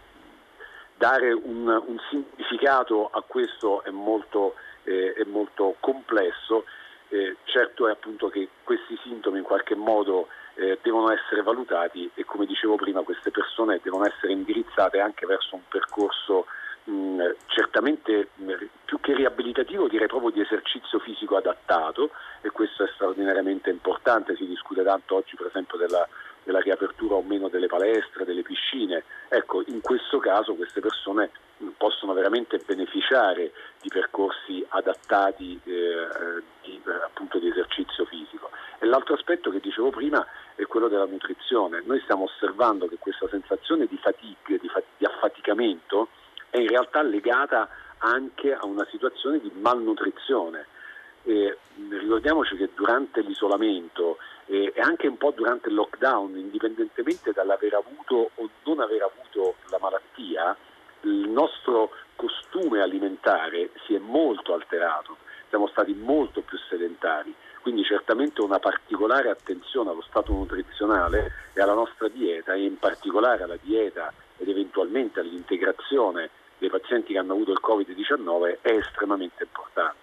dare 0.97 1.33
un, 1.33 1.67
un, 1.67 1.99
significato 2.09 3.09
a 3.13 3.23
questo 3.27 3.83
è 3.83 3.91
molto, 3.91 4.55
eh, 4.85 5.15
è 5.15 5.25
molto 5.25 5.75
complesso. 5.81 6.65
Eh, 7.09 7.37
certo 7.45 7.89
è 7.89 7.91
appunto 7.91 8.29
che 8.29 8.49
questi 8.63 8.97
sintomi 9.03 9.39
in 9.39 9.45
qualche 9.45 9.75
modo 9.75 10.29
eh, 10.55 10.79
devono 10.81 11.11
essere 11.11 11.43
valutati 11.43 12.11
e 12.15 12.25
come 12.25 12.47
dicevo 12.47 12.77
prima 12.77 13.03
queste 13.03 13.31
persone 13.31 13.81
devono 13.83 14.07
essere 14.07 14.33
indirizzate 14.33 14.99
anche 14.99 15.27
verso 15.27 15.57
un 15.57 15.63
percorso 15.69 16.47
mh, 16.85 17.23
certamente 17.47 18.29
mh, 18.35 18.53
più 18.87 18.99
che 19.01 19.15
riabilitativo 19.15 19.89
direi 19.89 20.07
proprio 20.07 20.31
di 20.31 20.41
esercizio 20.41 20.99
fisico 21.01 21.37
adattato 21.37 22.11
e 22.41 22.51
questo 22.51 22.85
è 22.85 22.91
straordinariamente 22.95 23.69
importante, 23.69 24.37
si 24.37 24.47
discute 24.47 24.83
tanto 24.83 25.17
oggi 25.17 25.37
per 25.37 25.47
esempio 25.47 25.77
della 25.77 26.09
della 26.45 26.61
riapertura 26.61 27.15
o 27.15 27.23
meno 27.23 27.49
delle 27.49 27.67
palestre, 27.67 28.25
delle 28.25 28.43
piscine. 28.43 29.05
Ecco, 29.29 29.63
in 29.67 29.81
questo 29.81 30.19
caso 30.19 30.55
queste 30.55 30.81
persone 30.81 31.31
possono 31.77 32.13
veramente 32.13 32.61
beneficiare 32.65 33.53
di 33.81 33.89
percorsi 33.89 34.65
adattati 34.69 35.61
eh, 35.65 36.43
di, 36.63 36.81
appunto 37.05 37.39
di 37.39 37.49
esercizio 37.49 38.05
fisico. 38.05 38.51
E 38.79 38.87
l'altro 38.87 39.15
aspetto 39.15 39.51
che 39.51 39.61
dicevo 39.61 39.91
prima 39.91 40.27
è 40.55 40.65
quello 40.65 40.89
della 40.89 41.07
nutrizione. 41.07 41.83
Noi 41.85 42.01
stiamo 42.01 42.25
osservando 42.25 42.89
che 42.89 42.99
questa 42.99 43.29
sensazione 43.29 43.87
di 43.87 43.97
fatigue, 43.99 44.59
di, 44.59 44.69
fat- 44.69 44.85
di 44.97 45.05
affaticamento, 45.05 46.09
è 46.51 46.59
in 46.59 46.69
realtà 46.69 47.03
legata 47.03 47.69
anche 47.99 48.53
a 48.53 48.67
una 48.67 48.87
situazione 48.91 49.39
di 49.39 49.51
malnutrizione. 49.55 50.67
E 51.25 51.57
ricordiamoci 51.89 52.57
che 52.57 52.71
durante 52.75 53.21
l'isolamento 53.21 54.12
anche 54.83 55.07
un 55.07 55.17
po' 55.17 55.31
durante 55.31 55.69
il 55.69 55.75
lockdown, 55.75 56.37
indipendentemente 56.37 57.33
dall'aver 57.33 57.75
avuto 57.75 58.31
o 58.35 58.51
non 58.65 58.81
aver 58.81 59.03
avuto 59.03 59.57
la 59.71 59.79
malattia, 59.81 60.57
il 61.03 61.29
nostro 61.29 61.91
costume 62.17 62.81
alimentare 62.81 63.71
si 63.87 63.95
è 63.95 63.99
molto 63.99 64.55
alterato, 64.55 65.17
siamo 65.49 65.67
stati 65.69 65.93
molto 65.95 66.41
più 66.43 66.59
sedentari, 66.69 67.35
quindi 67.61 67.85
certamente 67.85 68.41
una 68.41 68.59
particolare 68.59 69.31
attenzione 69.31 69.91
allo 69.91 70.03
stato 70.03 70.33
nutrizionale 70.33 71.33
e 71.55 71.61
alla 71.61 71.75
nostra 71.75 72.09
dieta 72.09 72.55
e 72.55 72.65
in 72.65 72.79
particolare 72.79 73.45
alla 73.45 73.59
dieta 73.61 74.13
ed 74.37 74.49
eventualmente 74.49 75.21
all'integrazione 75.21 76.31
dei 76.59 76.71
pazienti 76.71 77.13
che 77.13 77.19
hanno 77.19 77.33
avuto 77.33 77.53
il 77.53 77.61
Covid-19 77.63 78.59
è 78.61 78.71
estremamente 78.71 79.45
importante. 79.45 80.02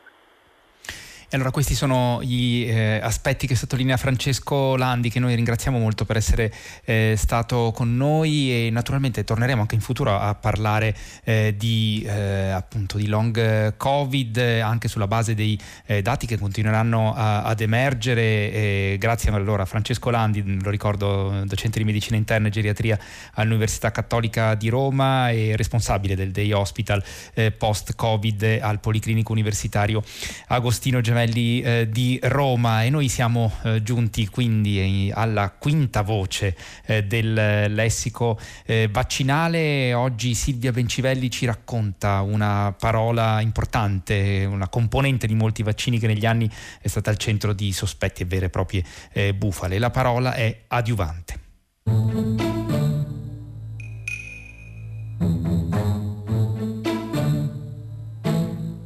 E 1.32 1.36
allora 1.36 1.52
questi 1.52 1.76
sono 1.76 2.24
gli 2.24 2.66
eh, 2.68 3.00
aspetti 3.04 3.46
che 3.46 3.54
sottolinea 3.54 3.98
Francesco 3.98 4.76
Landi, 4.76 5.12
che 5.12 5.20
noi 5.20 5.36
ringraziamo 5.36 5.78
molto 5.78 6.04
per 6.04 6.18
essere 6.18 6.52
eh, 6.86 7.14
stato 7.16 7.72
con 7.72 7.96
noi 7.96 8.52
e 8.52 8.72
naturalmente 8.72 9.24
torneremo 9.24 9.62
anche 9.62 9.76
in 9.76 9.82
futuro 9.82 10.18
a 10.18 10.34
parlare 10.34 10.96
eh, 11.24 11.54
di, 11.56 12.04
eh, 12.04 12.50
appunto, 12.50 12.98
di 12.98 13.06
long 13.06 13.78
covid 13.78 14.38
anche 14.38 14.88
sulla 14.88 15.06
base 15.06 15.36
dei 15.36 15.56
eh, 15.86 16.02
dati 16.02 16.26
che 16.26 16.40
continueranno 16.40 17.14
a, 17.14 17.44
ad 17.44 17.62
emergere. 17.62 18.98
grazie 18.98 19.30
allora 19.30 19.62
a 19.62 19.66
Francesco 19.68 20.10
Landi, 20.10 20.60
lo 20.60 20.72
ricordo, 20.72 21.44
docente 21.46 21.78
di 21.78 21.86
medicina 21.86 22.18
interna 22.18 22.48
e 22.48 22.50
geriatria 22.50 22.98
all'Università 23.34 23.92
Cattolica 23.92 24.56
di 24.56 24.70
Roma 24.70 25.30
e 25.30 25.56
responsabile 25.56 26.16
del 26.16 26.32
Day 26.32 26.52
Hospital 26.54 27.04
eh, 27.36 27.52
post-Covid 27.52 28.58
al 28.62 28.80
Policlinico 28.80 29.32
Universitario 29.32 30.02
Agostino 30.48 31.02
Gemelli 31.02 31.18
Gemelli 31.20 31.60
eh, 31.62 31.90
di 31.90 32.18
Roma 32.24 32.84
e 32.84 32.90
noi 32.90 33.10
siamo 33.10 33.52
eh, 33.64 33.84
giunti 33.84 34.28
quindi 34.30 35.12
alla 35.14 35.52
quinta 35.52 36.02
voce 36.02 36.56
eh, 36.86 37.04
del 37.04 37.34
lessico 37.74 38.40
eh, 38.66 38.88
vaccinale. 38.90 39.94
Oggi 39.94 40.34
Silvia 40.34 40.72
Bencivelli 40.72 41.30
ci 41.30 41.46
racconta 41.46 42.22
una 42.22 42.74
parola 42.78 43.42
importante, 43.42 44.48
una 44.50 44.70
componente 44.70 45.28
di 45.28 45.34
molti 45.34 45.62
vaccini 45.62 46.00
che 46.00 46.08
negli 46.08 46.26
anni 46.26 46.50
è 46.80 46.88
stata 46.88 47.10
al 47.10 47.18
centro 47.18 47.52
di 47.52 47.74
sospetti 47.74 48.22
e 48.22 48.26
vere 48.26 48.46
e 48.46 48.50
proprie 48.50 48.84
eh, 49.12 49.34
bufale. 49.34 49.78
La 49.78 49.90
parola 49.90 50.34
è 50.34 50.64
adiuvante. 50.68 51.48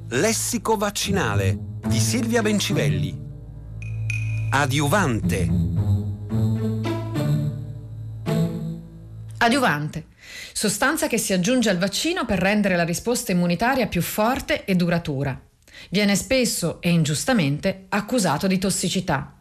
Lessico 0.09 0.77
vaccinale 0.77 1.72
di 1.85 1.99
Silvia 1.99 2.41
Bencivelli. 2.41 3.19
Adiuvante. 4.51 5.49
Adiuvante. 9.37 10.05
Sostanza 10.53 11.07
che 11.07 11.17
si 11.17 11.33
aggiunge 11.33 11.69
al 11.69 11.77
vaccino 11.77 12.25
per 12.25 12.39
rendere 12.39 12.75
la 12.75 12.85
risposta 12.85 13.31
immunitaria 13.33 13.87
più 13.87 14.01
forte 14.01 14.63
e 14.63 14.75
duratura. 14.75 15.39
Viene 15.89 16.15
spesso 16.15 16.81
e 16.81 16.89
ingiustamente 16.89 17.85
accusato 17.89 18.47
di 18.47 18.57
tossicità. 18.57 19.35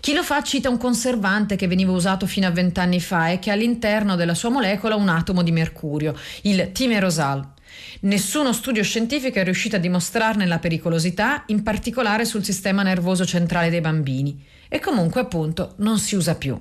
Chi 0.00 0.14
lo 0.14 0.22
fa 0.22 0.42
cita 0.42 0.70
un 0.70 0.78
conservante 0.78 1.56
che 1.56 1.68
veniva 1.68 1.92
usato 1.92 2.26
fino 2.26 2.46
a 2.46 2.50
vent'anni 2.50 3.00
fa 3.00 3.30
e 3.30 3.38
che 3.38 3.50
ha 3.50 3.54
all'interno 3.54 4.16
della 4.16 4.34
sua 4.34 4.50
molecola 4.50 4.96
un 4.96 5.08
atomo 5.08 5.42
di 5.42 5.52
mercurio, 5.52 6.16
il 6.42 6.72
timerosal. 6.72 7.52
Nessuno 8.00 8.52
studio 8.52 8.82
scientifico 8.82 9.38
è 9.38 9.44
riuscito 9.44 9.76
a 9.76 9.78
dimostrarne 9.78 10.46
la 10.46 10.58
pericolosità, 10.58 11.44
in 11.46 11.62
particolare 11.62 12.24
sul 12.24 12.44
sistema 12.44 12.82
nervoso 12.82 13.24
centrale 13.24 13.70
dei 13.70 13.80
bambini, 13.80 14.44
e 14.68 14.80
comunque 14.80 15.20
appunto 15.20 15.74
non 15.78 15.98
si 15.98 16.16
usa 16.16 16.34
più. 16.34 16.60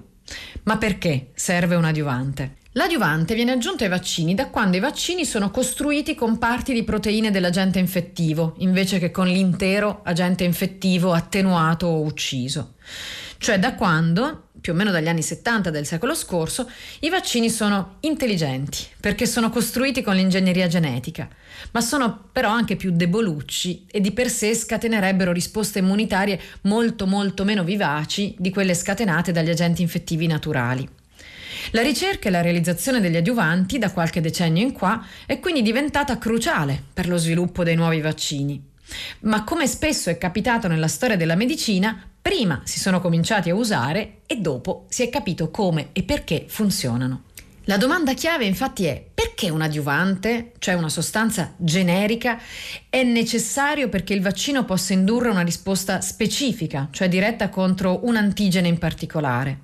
Ma 0.63 0.77
perché 0.77 1.31
serve 1.33 1.75
un 1.75 1.85
adiuvante? 1.85 2.59
L'adiuvante 2.75 3.35
viene 3.35 3.51
aggiunto 3.51 3.83
ai 3.83 3.89
vaccini 3.89 4.33
da 4.33 4.47
quando 4.47 4.77
i 4.77 4.79
vaccini 4.79 5.25
sono 5.25 5.51
costruiti 5.51 6.15
con 6.15 6.37
parti 6.37 6.71
di 6.71 6.83
proteine 6.83 7.29
dell'agente 7.29 7.79
infettivo, 7.79 8.55
invece 8.59 8.97
che 8.97 9.11
con 9.11 9.27
l'intero 9.27 9.99
agente 10.03 10.45
infettivo 10.45 11.11
attenuato 11.11 11.87
o 11.87 12.01
ucciso. 12.01 12.75
Cioè 13.37 13.59
da 13.59 13.75
quando, 13.75 14.50
più 14.61 14.73
o 14.73 14.75
meno 14.75 14.91
dagli 14.91 15.07
anni 15.07 15.23
70 15.23 15.71
del 15.71 15.85
secolo 15.85 16.13
scorso, 16.13 16.69
i 16.99 17.09
vaccini 17.09 17.49
sono 17.49 17.95
intelligenti, 18.01 18.85
perché 18.99 19.25
sono 19.25 19.49
costruiti 19.49 20.01
con 20.03 20.15
l'ingegneria 20.15 20.67
genetica, 20.67 21.27
ma 21.71 21.81
sono 21.81 22.29
però 22.31 22.49
anche 22.49 22.75
più 22.75 22.91
debolucci 22.91 23.87
e 23.89 23.99
di 23.99 24.11
per 24.11 24.29
sé 24.29 24.53
scatenerebbero 24.53 25.31
risposte 25.31 25.79
immunitarie 25.79 26.39
molto 26.61 27.07
molto 27.07 27.43
meno 27.43 27.63
vivaci 27.63 28.35
di 28.37 28.51
quelle 28.51 28.75
scatenate 28.75 29.31
dagli 29.31 29.49
agenti 29.49 29.81
infettivi 29.81 30.27
naturali. 30.27 30.87
La 31.71 31.81
ricerca 31.81 32.27
e 32.27 32.31
la 32.31 32.41
realizzazione 32.41 32.99
degli 32.99 33.15
adiuvanti 33.15 33.77
da 33.77 33.91
qualche 33.91 34.21
decennio 34.21 34.63
in 34.63 34.71
qua 34.71 35.05
è 35.25 35.39
quindi 35.39 35.61
diventata 35.61 36.17
cruciale 36.17 36.81
per 36.93 37.07
lo 37.07 37.17
sviluppo 37.17 37.63
dei 37.63 37.75
nuovi 37.75 38.01
vaccini. 38.01 38.69
Ma 39.21 39.43
come 39.43 39.67
spesso 39.67 40.09
è 40.09 40.17
capitato 40.17 40.67
nella 40.67 40.87
storia 40.87 41.15
della 41.15 41.35
medicina, 41.35 42.10
prima 42.21 42.61
si 42.65 42.79
sono 42.79 43.01
cominciati 43.01 43.49
a 43.49 43.55
usare 43.55 44.19
e 44.27 44.37
dopo 44.37 44.85
si 44.89 45.03
è 45.03 45.09
capito 45.09 45.49
come 45.49 45.89
e 45.93 46.03
perché 46.03 46.45
funzionano. 46.47 47.23
La 47.65 47.77
domanda 47.77 48.13
chiave 48.13 48.45
infatti 48.45 48.85
è 48.85 49.03
perché 49.13 49.49
un 49.49 49.61
adiuvante, 49.61 50.53
cioè 50.59 50.73
una 50.73 50.89
sostanza 50.89 51.53
generica, 51.57 52.39
è 52.89 53.03
necessario 53.03 53.87
perché 53.87 54.13
il 54.13 54.21
vaccino 54.21 54.65
possa 54.65 54.93
indurre 54.93 55.29
una 55.29 55.41
risposta 55.41 56.01
specifica, 56.01 56.87
cioè 56.91 57.07
diretta 57.07 57.49
contro 57.49 57.99
un 58.03 58.15
antigene 58.15 58.67
in 58.67 58.77
particolare. 58.77 59.59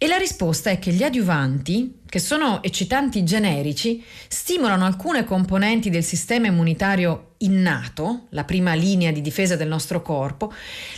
E 0.00 0.06
la 0.06 0.16
risposta 0.16 0.70
è 0.70 0.78
che 0.78 0.92
gli 0.92 1.02
adiuvanti, 1.02 2.02
che 2.08 2.20
sono 2.20 2.62
eccitanti 2.62 3.24
generici, 3.24 4.00
stimolano 4.28 4.84
alcune 4.84 5.24
componenti 5.24 5.90
del 5.90 6.04
sistema 6.04 6.46
immunitario 6.46 7.32
innato, 7.38 8.26
la 8.30 8.44
prima 8.44 8.74
linea 8.74 9.10
di 9.10 9.20
difesa 9.20 9.56
del 9.56 9.66
nostro 9.66 10.00
corpo, 10.00 10.52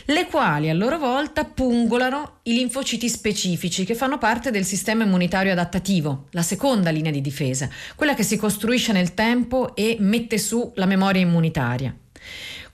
le 0.05 0.27
quali 0.27 0.69
a 0.69 0.75
loro 0.75 0.99
volta 0.99 1.47
pungolano 1.47 2.41
i 2.43 2.53
linfociti 2.53 3.09
specifici 3.09 3.87
che 3.87 3.95
fanno 3.95 4.19
parte 4.19 4.51
del 4.51 4.67
sistema 4.67 5.05
immunitario 5.05 5.53
adattativo, 5.53 6.27
la 6.33 6.43
seconda 6.43 6.91
linea 6.91 7.11
di 7.11 7.23
difesa, 7.23 7.71
quella 7.97 8.13
che 8.13 8.23
si 8.23 8.37
costruisce 8.37 8.93
nel 8.93 9.15
tempo 9.15 9.75
e 9.75 9.97
mette 9.99 10.37
su 10.37 10.73
la 10.75 10.85
memoria 10.85 11.23
immunitaria. 11.23 11.97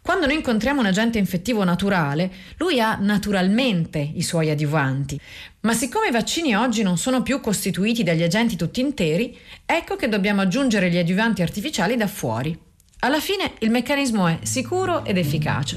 Quando 0.06 0.26
noi 0.26 0.36
incontriamo 0.36 0.78
un 0.78 0.86
agente 0.86 1.18
infettivo 1.18 1.64
naturale, 1.64 2.30
lui 2.58 2.80
ha 2.80 2.94
naturalmente 2.94 3.98
i 3.98 4.22
suoi 4.22 4.50
adiuvanti, 4.50 5.20
ma 5.66 5.74
siccome 5.74 6.06
i 6.06 6.12
vaccini 6.12 6.54
oggi 6.54 6.84
non 6.84 6.96
sono 6.96 7.22
più 7.22 7.40
costituiti 7.40 8.04
dagli 8.04 8.22
agenti 8.22 8.54
tutti 8.54 8.80
interi, 8.80 9.36
ecco 9.66 9.96
che 9.96 10.08
dobbiamo 10.08 10.42
aggiungere 10.42 10.88
gli 10.88 10.96
adiuvanti 10.96 11.42
artificiali 11.42 11.96
da 11.96 12.06
fuori. 12.06 12.56
Alla 13.00 13.18
fine 13.18 13.54
il 13.58 13.70
meccanismo 13.70 14.28
è 14.28 14.38
sicuro 14.42 15.04
ed 15.04 15.18
efficace 15.18 15.76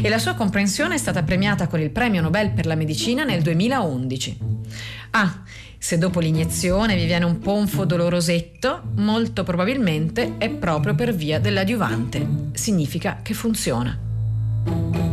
e 0.00 0.08
la 0.08 0.18
sua 0.18 0.32
comprensione 0.32 0.94
è 0.94 0.98
stata 0.98 1.22
premiata 1.24 1.66
con 1.66 1.78
il 1.78 1.90
premio 1.90 2.22
Nobel 2.22 2.52
per 2.52 2.64
la 2.64 2.74
medicina 2.74 3.24
nel 3.24 3.42
2011. 3.42 4.38
Ah, 5.10 5.42
se 5.76 5.98
dopo 5.98 6.20
l'iniezione 6.20 6.96
vi 6.96 7.04
viene 7.04 7.26
un 7.26 7.38
ponfo 7.38 7.84
dolorosetto, 7.84 8.82
molto 8.96 9.44
probabilmente 9.44 10.36
è 10.38 10.48
proprio 10.48 10.94
per 10.94 11.14
via 11.14 11.38
dell'adiuvante. 11.38 12.26
Significa 12.54 13.20
che 13.22 13.34
funziona. 13.34 15.07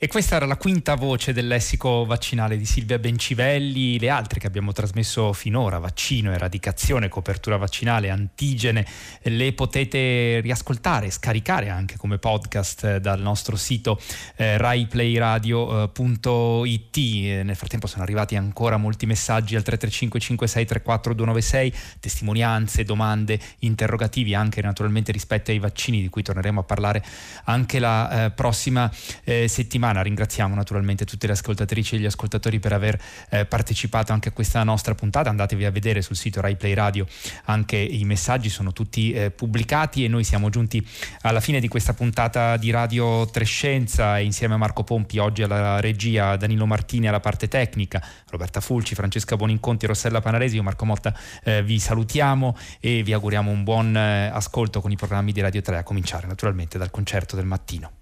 E 0.00 0.06
questa 0.06 0.36
era 0.36 0.46
la 0.46 0.56
quinta 0.56 0.94
voce 0.94 1.32
del 1.32 1.48
lessico 1.48 2.04
vaccinale 2.04 2.56
di 2.56 2.64
Silvia 2.64 3.00
Bencivelli, 3.00 3.98
le 3.98 4.10
altre 4.10 4.38
che 4.38 4.46
abbiamo 4.46 4.70
trasmesso 4.70 5.32
finora, 5.32 5.80
vaccino, 5.80 6.32
eradicazione, 6.32 7.08
copertura 7.08 7.56
vaccinale, 7.56 8.08
antigene, 8.08 8.86
le 9.22 9.52
potete 9.54 10.38
riascoltare, 10.38 11.10
scaricare 11.10 11.68
anche 11.68 11.96
come 11.96 12.18
podcast 12.18 12.84
eh, 12.84 13.00
dal 13.00 13.20
nostro 13.20 13.56
sito 13.56 14.00
eh, 14.36 14.56
raiplayradio.it. 14.56 16.96
Eh, 16.96 17.42
nel 17.42 17.56
frattempo 17.56 17.88
sono 17.88 18.04
arrivati 18.04 18.36
ancora 18.36 18.76
molti 18.76 19.04
messaggi 19.04 19.56
al 19.56 19.64
335 19.64 20.20
5634 20.20 21.12
296, 21.12 21.74
testimonianze, 21.98 22.84
domande, 22.84 23.40
interrogativi 23.58 24.32
anche 24.32 24.62
naturalmente 24.62 25.10
rispetto 25.10 25.50
ai 25.50 25.58
vaccini 25.58 26.00
di 26.00 26.08
cui 26.08 26.22
torneremo 26.22 26.60
a 26.60 26.62
parlare 26.62 27.04
anche 27.46 27.80
la 27.80 28.26
eh, 28.26 28.30
prossima 28.30 28.88
eh, 29.24 29.48
settimana 29.48 29.86
settimana. 29.88 30.02
Ringraziamo 30.02 30.54
naturalmente 30.54 31.04
tutte 31.04 31.26
le 31.26 31.32
ascoltatrici 31.32 31.96
e 31.96 31.98
gli 31.98 32.04
ascoltatori 32.04 32.58
per 32.58 32.72
aver 32.72 33.00
eh, 33.30 33.46
partecipato 33.46 34.12
anche 34.12 34.28
a 34.28 34.32
questa 34.32 34.62
nostra 34.62 34.94
puntata. 34.94 35.30
Andatevi 35.30 35.64
a 35.64 35.70
vedere 35.70 36.02
sul 36.02 36.16
sito 36.16 36.40
Rai 36.40 36.56
Play 36.56 36.74
Radio, 36.74 37.06
anche 37.44 37.76
i 37.76 38.04
messaggi 38.04 38.48
sono 38.48 38.72
tutti 38.72 39.12
eh, 39.12 39.30
pubblicati 39.30 40.04
e 40.04 40.08
noi 40.08 40.24
siamo 40.24 40.50
giunti 40.50 40.86
alla 41.22 41.40
fine 41.40 41.60
di 41.60 41.68
questa 41.68 41.94
puntata 41.94 42.56
di 42.56 42.70
Radio 42.70 43.26
Trescenza 43.30 44.18
insieme 44.18 44.54
a 44.54 44.56
Marco 44.56 44.84
Pompi 44.84 45.18
oggi 45.18 45.42
alla 45.42 45.80
regia, 45.80 46.36
Danilo 46.36 46.66
Martini 46.66 47.08
alla 47.08 47.20
parte 47.20 47.48
tecnica, 47.48 48.02
Roberta 48.30 48.60
Fulci, 48.60 48.94
Francesca 48.94 49.36
Boninconti, 49.36 49.86
Rossella 49.86 50.20
Panaresi, 50.20 50.56
io 50.56 50.62
Marco 50.62 50.84
Motta 50.84 51.14
eh, 51.44 51.62
vi 51.62 51.78
salutiamo 51.78 52.56
e 52.80 53.02
vi 53.02 53.12
auguriamo 53.12 53.50
un 53.50 53.64
buon 53.64 53.96
eh, 53.96 54.30
ascolto 54.32 54.80
con 54.80 54.90
i 54.90 54.96
programmi 54.96 55.32
di 55.32 55.40
Radio 55.40 55.62
3 55.62 55.78
a 55.78 55.82
cominciare 55.82 56.26
naturalmente 56.26 56.78
dal 56.78 56.90
concerto 56.90 57.36
del 57.36 57.46
mattino. 57.46 57.97